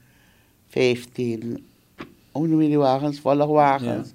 [0.68, 1.66] 15,
[2.32, 3.20] hoe noem je die wagens?
[3.20, 4.14] Volgwagens.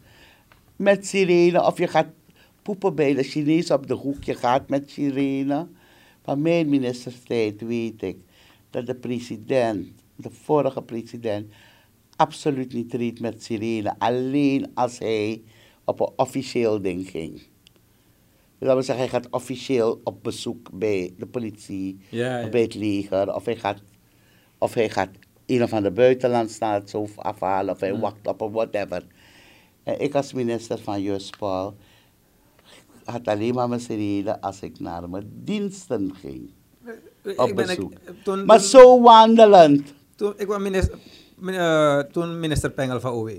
[0.76, 2.06] Met sirene, of je gaat
[2.62, 5.66] poepen bij de Chinees op de hoek, je gaat met sirene.
[6.22, 8.16] Van mijn ministerstijd weet ik
[8.70, 9.88] dat de president,
[10.20, 11.52] de vorige president,
[12.16, 13.94] absoluut niet reed met sirene.
[13.98, 15.42] Alleen als hij
[15.84, 17.42] op een officieel ding ging.
[18.58, 22.44] Laten we zeggen, hij gaat officieel op bezoek bij de politie, Ja, ja.
[22.44, 23.78] of bij het leger, of hij gaat,
[24.58, 25.08] of hij gaat
[25.46, 27.98] een of ander buitenland staat zo afhalen, of hij Ja.
[27.98, 29.06] wacht op een whatever.
[29.82, 31.74] En ik als minister van Juspal
[33.04, 36.50] had alleen maar mijn sirene als ik naar mijn diensten ging.
[37.36, 37.92] Op ik bezoek.
[37.92, 39.94] ik, toen, Maar zo wandelend.
[40.20, 40.98] Toen, ik was minister,
[41.38, 43.30] min- eh, toen minister Pengel van OW.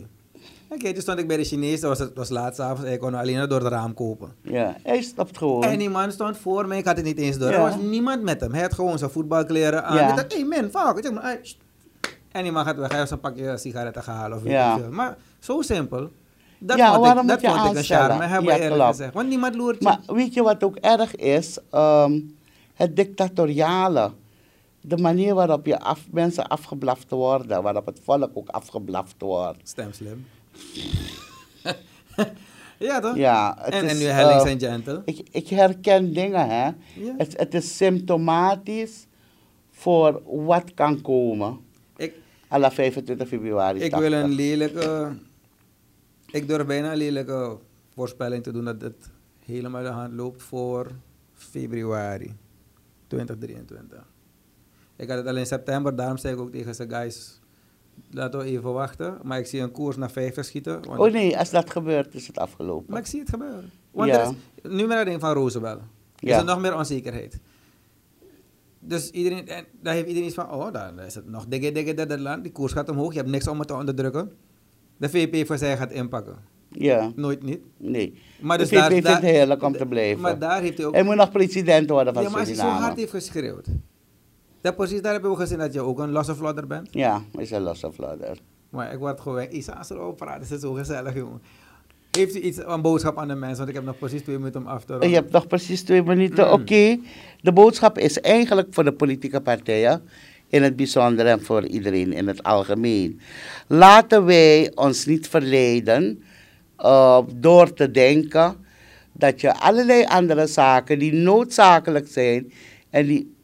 [0.69, 2.99] Oké, toen stond ik bij de Chinees, dat was, het was laat s'avonds, en ik
[2.99, 4.31] kon alleen door het raam kopen.
[4.41, 5.63] Ja, hij stopt gewoon.
[5.63, 7.49] En die man stond voor mij, ik had het niet eens door.
[7.49, 7.55] Ja.
[7.55, 8.51] Er was niemand met hem.
[8.53, 9.95] Hij had gewoon zijn voetbalkleren aan.
[9.97, 10.09] Ja.
[10.09, 10.97] Ik dacht, hé hey man, fuck.
[10.97, 11.39] Ik zeg maar.
[12.31, 14.77] En die man gaat weg, hij heeft zijn pakje sigaretten gehaald of Ja.
[14.77, 14.89] veel.
[14.91, 16.09] Maar zo simpel.
[16.59, 18.83] Dat Ja, vond waarom ik, dat moet je vond ik een charme, hebben Ja, eerlijk
[18.89, 19.13] gezegd.
[19.13, 19.83] Want niemand loert je.
[19.83, 21.57] Maar weet je wat ook erg is?
[21.71, 22.19] Ehm,
[22.73, 24.11] het dictatoriale.
[24.81, 29.69] De manier waarop je af, mensen afgeblaft worden, waarop het volk ook afgeblaft wordt.
[29.69, 30.25] Stem slim.
[32.87, 33.15] ja toch?
[33.15, 35.01] Ja, het en, is, en nu Hellings eh, en Gentle.
[35.05, 36.65] Ik, ik herken dingen, hè.
[36.65, 37.15] Ja.
[37.17, 39.07] Het, het is symptomatisch
[39.71, 41.59] voor wat kan komen.
[41.95, 42.13] Ik,
[42.51, 43.79] à la 25 februari.
[43.79, 44.09] Ik 80.
[44.09, 45.15] wil een lelijke.
[46.31, 47.57] Ik durf bijna een lelijke
[47.93, 49.09] voorspelling te doen dat het
[49.45, 50.91] helemaal de hand loopt voor
[51.33, 52.35] februari
[53.07, 54.10] 2023.
[54.95, 57.39] Ik had het al in september, daarom zei ik ook tegen ze guys.
[58.11, 59.17] Laten we even wachten.
[59.23, 60.85] Maar ik zie een koers naar 50 schieten.
[60.87, 62.85] Want Oh nee, als dat gebeurt is het afgelopen.
[62.91, 63.69] Maar ik zie het gebeuren.
[63.91, 64.19] Want Ja.
[64.21, 65.79] er is, nu dat ding van Roosevelt.
[66.19, 66.37] Is Ja.
[66.39, 67.39] er nog meer onzekerheid.
[68.79, 71.93] Dus iedereen, en dan heeft iedereen iets van, oh, dan is het nog dikke, dikke,
[71.93, 72.43] dikke land.
[72.43, 74.31] Die koers gaat omhoog, je hebt niks om het te onderdrukken.
[74.97, 76.35] De VP voor zij gaat inpakken.
[76.71, 77.59] Ja, Nooit niet.
[77.77, 78.19] nee.
[78.41, 80.21] Maar de dus VP daar, vindt daar- het heerlijk om te blijven.
[80.21, 80.93] Maar daar heeft hij ook...
[80.93, 82.85] Hij moet nog president worden van ja, maar als hij zo Suriname.
[82.85, 83.67] hard heeft geschreeuwd.
[84.61, 86.87] Dat precies, daar hebben we gezien dat je ook een losse vlodder bent.
[86.91, 88.37] Ja, is een losse vlodder.
[88.69, 91.41] Maar ik word gewoon, Isa, als erover praten, is het zo gezellig, jongen.
[92.11, 93.57] Heeft u iets, een boodschap aan de mensen?
[93.57, 95.09] Want ik heb nog precies twee minuten om af te ronden.
[95.09, 96.45] Je hebt nog precies twee minuten.
[96.45, 96.51] Mm.
[96.51, 96.99] Oké,
[97.41, 100.01] de boodschap is eigenlijk voor de politieke partijen
[100.47, 103.19] in het bijzonder en voor iedereen in het algemeen.
[103.67, 106.23] Laten wij ons niet verleiden
[106.79, 108.55] uh, door te denken
[109.11, 112.51] dat je allerlei andere zaken die noodzakelijk zijn
[112.89, 113.35] en die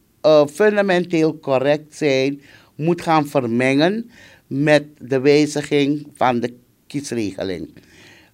[0.54, 2.42] fundamenteel correct zijn,
[2.76, 4.10] moet gaan vermengen
[4.48, 6.54] met de wijziging van de
[6.88, 7.74] kiesregeling.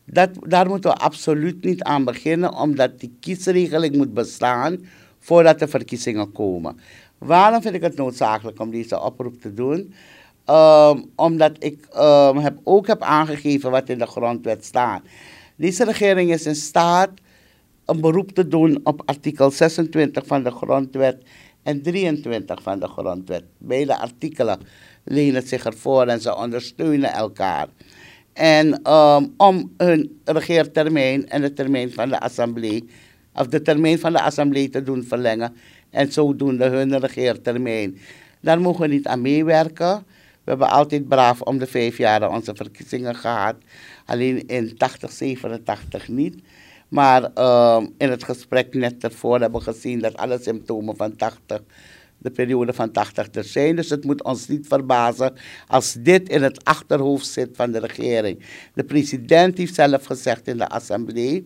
[0.06, 4.86] Dat, daar moeten we absoluut niet aan beginnen, omdat die kiesregeling moet bestaan
[5.20, 6.80] voordat de verkiezingen komen.
[7.18, 9.94] Waarom vind ik het noodzakelijk om deze oproep te doen?
[10.46, 15.02] Ehm, omdat ik ehm, heb, ook heb aangegeven wat in de grondwet staat.
[15.56, 17.10] Deze regering is in staat
[17.86, 21.24] een beroep te doen op artikel 26 van de grondwet
[21.64, 23.43] en 23 van de grondwet.
[23.57, 24.59] Beide artikelen
[25.03, 27.68] lenen zich ervoor en ze ondersteunen elkaar.
[28.34, 32.89] En ehm, om hun regeertermijn en de termijn van de assemblee,
[33.34, 35.55] of de termijn van de assemblee te doen verlengen
[35.89, 37.97] en zodoende hun regeertermijn.
[38.41, 40.05] Daar mogen we niet aan meewerken.
[40.43, 43.55] We hebben altijd braaf om de vijf jaar onze verkiezingen gehad.
[44.05, 46.36] Alleen in 80, 87 niet.
[46.94, 51.62] Maar ehm, in het gesprek net ervoor hebben we gezien dat alle symptomen van 80
[52.18, 53.76] de periode van 80 te zijn.
[53.76, 55.34] Dus het moet ons niet verbazen
[55.68, 58.46] als dit in het achterhoofd zit van de regering.
[58.74, 61.46] De president heeft zelf gezegd in de assemblee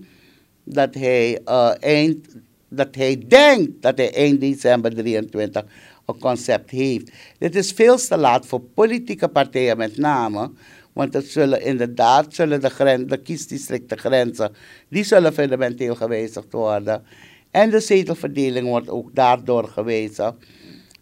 [0.64, 2.28] dat hij, uh, eind,
[2.70, 5.66] dat hij denkt dat hij eind december 23
[6.06, 7.12] een concept heeft.
[7.38, 10.52] Dit is veel te laat voor politieke partijen met name.
[10.98, 14.52] Want het zullen inderdaad zullen de, grens, de kiesdistricten grenzen,
[14.90, 17.04] die zullen fundamenteel gewijzigd worden.
[17.52, 20.36] En de zetelverdeling wordt ook daardoor gewezen.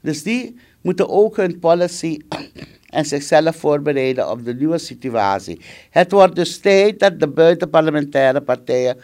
[0.02, 2.20] Dus die moeten ook hun policy
[2.98, 5.62] en zichzelf voorbereiden op de nieuwe situatie.
[5.90, 8.98] Het wordt dus tijd dat de buitenparlementaire partijen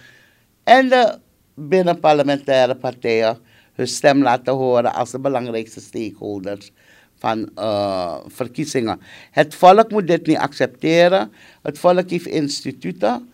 [0.64, 1.18] en de
[1.56, 3.38] binnenparlementaire partijen
[3.86, 6.72] stem laten horen als de belangrijkste stakeholders
[7.18, 9.00] van uh, verkiezingen.
[9.32, 11.32] Het volk moet dit niet accepteren.
[11.62, 13.30] Het volk heeft instituten,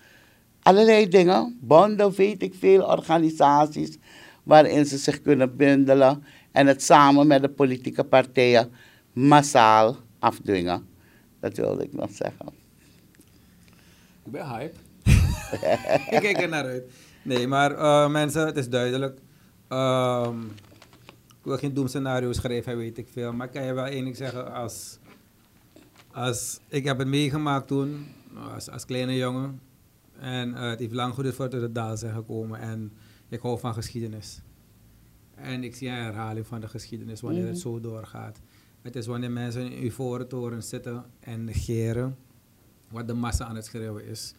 [0.62, 3.98] allerlei dingen, bonden, weet ik veel, organisaties
[4.44, 8.72] waarin ze zich kunnen bundelen en het samen met de politieke partijen
[9.14, 10.88] massaal afdwingen.
[11.40, 12.48] Dat wilde ik nog zeggen.
[14.26, 14.76] Ik ben hype.
[16.16, 16.92] ik kijk er naar uit.
[17.22, 19.20] Nee, maar uh, mensen, het is duidelijk.
[19.70, 20.52] Um,
[21.28, 23.34] ik wil geen doemscenario schrijven, weet ik veel.
[23.34, 24.54] Maar ik kan je wel één ding zeggen.
[24.54, 24.98] Als,
[26.12, 28.08] als, ik heb het meegemaakt toen,
[28.54, 29.62] als, als kleine jongen.
[30.20, 32.60] En uh, het heeft lang geduurd voordat we de daal zijn gekomen.
[32.60, 32.92] En
[33.30, 34.42] ik hou van geschiedenis.
[35.36, 37.62] En ik zie een herhaling van de geschiedenis wanneer het mhm.
[37.62, 38.40] zo doorgaat.
[38.82, 42.18] Het is wanneer mensen in toren zitten en negeren
[42.90, 44.34] wat de massa aan het schreeuwen is.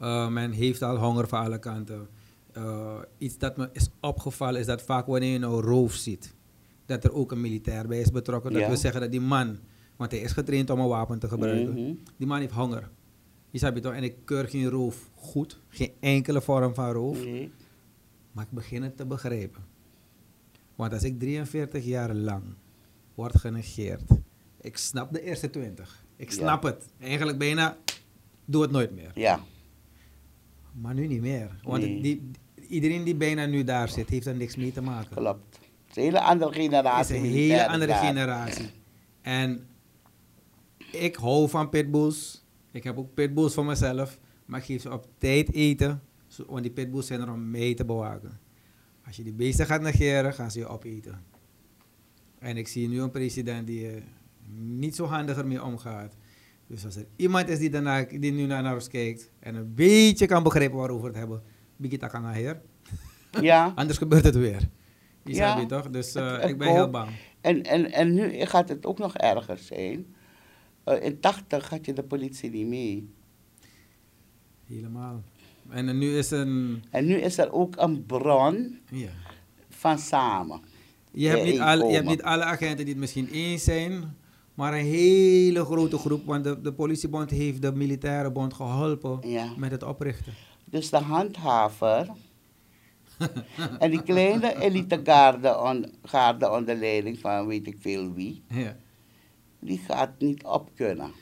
[0.00, 2.08] Uh, men heeft al honger van alle kanten.
[2.56, 6.34] Uh, iets dat me is opgevallen is dat vaak wanneer je een roof ziet,
[6.86, 8.52] dat er ook een militair bij is betrokken.
[8.52, 9.58] Dat we zeggen dat die man,
[9.96, 11.94] want hij is getraind om een wapen te gebruiken, mhm.
[12.16, 12.90] die man heeft honger.
[13.50, 13.92] Je snapt je toch?
[13.92, 17.18] En ik keur geen roof goed, geen enkele vorm van roof.
[18.32, 19.64] Maar ik begin het te begrijpen.
[20.74, 22.42] Want als ik 43 jaar lang
[23.14, 24.10] word genegeerd,
[24.60, 26.04] ik snap de eerste 20.
[26.16, 26.84] Ik snap het.
[26.98, 27.76] Eigenlijk bijna,
[28.44, 29.10] doe het nooit meer.
[29.14, 29.40] Ja.
[30.72, 31.60] Maar nu niet meer.
[31.62, 32.30] Want die,
[32.72, 35.16] iedereen die bijna nu daar zit, heeft er niks mee te maken.
[35.16, 35.58] Klopt.
[35.86, 37.16] Het is een hele andere generatie.
[37.16, 38.70] Het is een hele andere generatie.
[39.20, 39.66] En
[40.92, 42.44] ik hou van pitbulls.
[42.70, 44.18] Ik heb ook pitbulls voor mezelf.
[44.46, 46.02] Maar ik geef ze op tijd eten.
[46.46, 48.40] Want die pitbulls zijn er om mee te bewaken.
[49.06, 51.24] Als je die beesten gaat negeren, gaan ze je opeten.
[52.38, 54.02] En ik zie nu een president die er
[54.56, 56.16] niet zo handig ermee omgaat.
[56.66, 60.26] Dus als er iemand is die, daarna, die nu naar ons kijkt en een beetje
[60.26, 61.42] kan begrijpen waarover het hebben,
[61.82, 62.60] Bigita kan heer.
[63.40, 63.72] Ja.
[63.74, 64.68] Anders gebeurt het weer.
[65.24, 65.58] Die ja.
[65.58, 65.90] je toch?
[65.90, 67.10] Dus uh, ik ben heel bang.
[67.40, 70.14] En, en, en nu gaat het ook nog erger zijn.
[70.84, 73.10] Uh, in 80 had je de politie niet mee.
[74.66, 75.22] Helemaal.
[75.68, 76.84] En nu is een...
[76.90, 79.10] En nu is er ook een bron ja.
[79.68, 80.60] van samen.
[81.12, 84.16] Je hebt, niet alle, je hebt niet alle agenten die het misschien eens zijn,
[84.54, 86.26] maar een hele grote groep.
[86.26, 89.20] Want de, de politiebond heeft de militaire bond geholpen
[89.56, 90.32] met het oprichten.
[90.72, 92.08] Dus de handhaver
[93.78, 98.76] en die kleine elitegarde on, garde onder leiding van weet ik veel wie, ja.
[99.58, 101.12] die gaat niet op kunnen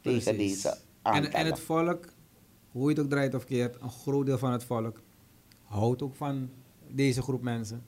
[0.00, 1.32] tegen deze aantallen.
[1.32, 2.04] En, en het volk
[2.70, 5.00] hoe je het ook draait of keert, een groot deel van het volk
[5.64, 6.50] houdt ook van
[6.88, 7.84] deze groep mensen.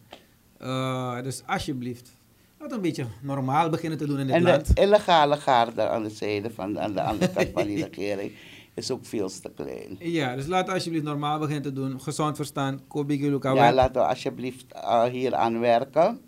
[0.61, 2.17] Uh, dus alsjeblieft,
[2.59, 4.69] laat een beetje normaal beginnen te doen in dit en land.
[4.69, 8.33] En de illegale garde aan de zijde van aan de andere kant van die regering
[8.75, 9.97] is ook veel te klein.
[9.99, 12.01] Ja, dus laten we alsjeblieft normaal beginnen te doen.
[12.01, 12.81] Gezond verstand,
[13.43, 16.21] Ja, laten we alsjeblieft uh, hier aan werken.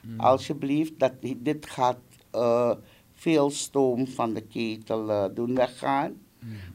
[0.00, 0.20] Hmm.
[0.20, 1.98] Alsjeblieft, dat, dit gaat
[2.34, 2.70] uh,
[3.14, 6.14] veel stoom van de ketel doen weggaan.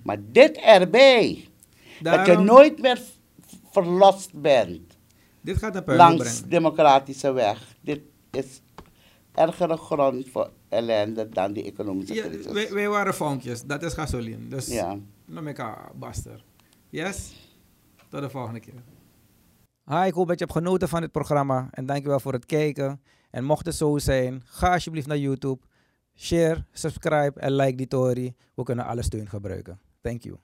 [0.03, 1.47] Maar dit erbij,
[2.01, 3.01] dat je nooit meer
[3.71, 4.97] verlost bent.
[5.41, 7.75] Dit gaat een Langs democratische weg.
[7.81, 8.01] Dit
[8.31, 8.61] is
[9.33, 12.51] ergere grond voor ellende dan die economische ja, crisis.
[12.51, 14.47] Wij, wij, waren vonkjes, dat is gasoline.
[14.47, 14.97] Dus ja.
[15.31, 15.55] Nog een
[15.95, 16.43] baster.
[16.89, 17.49] Yes?
[18.09, 18.83] Tot de volgende keer.
[19.85, 21.67] Hi, ik hoop dat je hebt genoten van dit programma.
[21.71, 23.01] En dankjewel voor het kijken.
[23.29, 25.59] En mocht het zo zijn, ga alsjeblieft naar YouTube
[26.15, 28.35] Share, subscribe en like die story.
[28.55, 29.79] We kunnen alle steun gebruiken.
[30.01, 30.37] Thank you.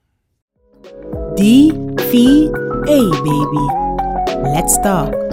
[1.35, 2.51] DVA
[3.23, 3.65] baby.
[4.41, 5.26] Let's talk.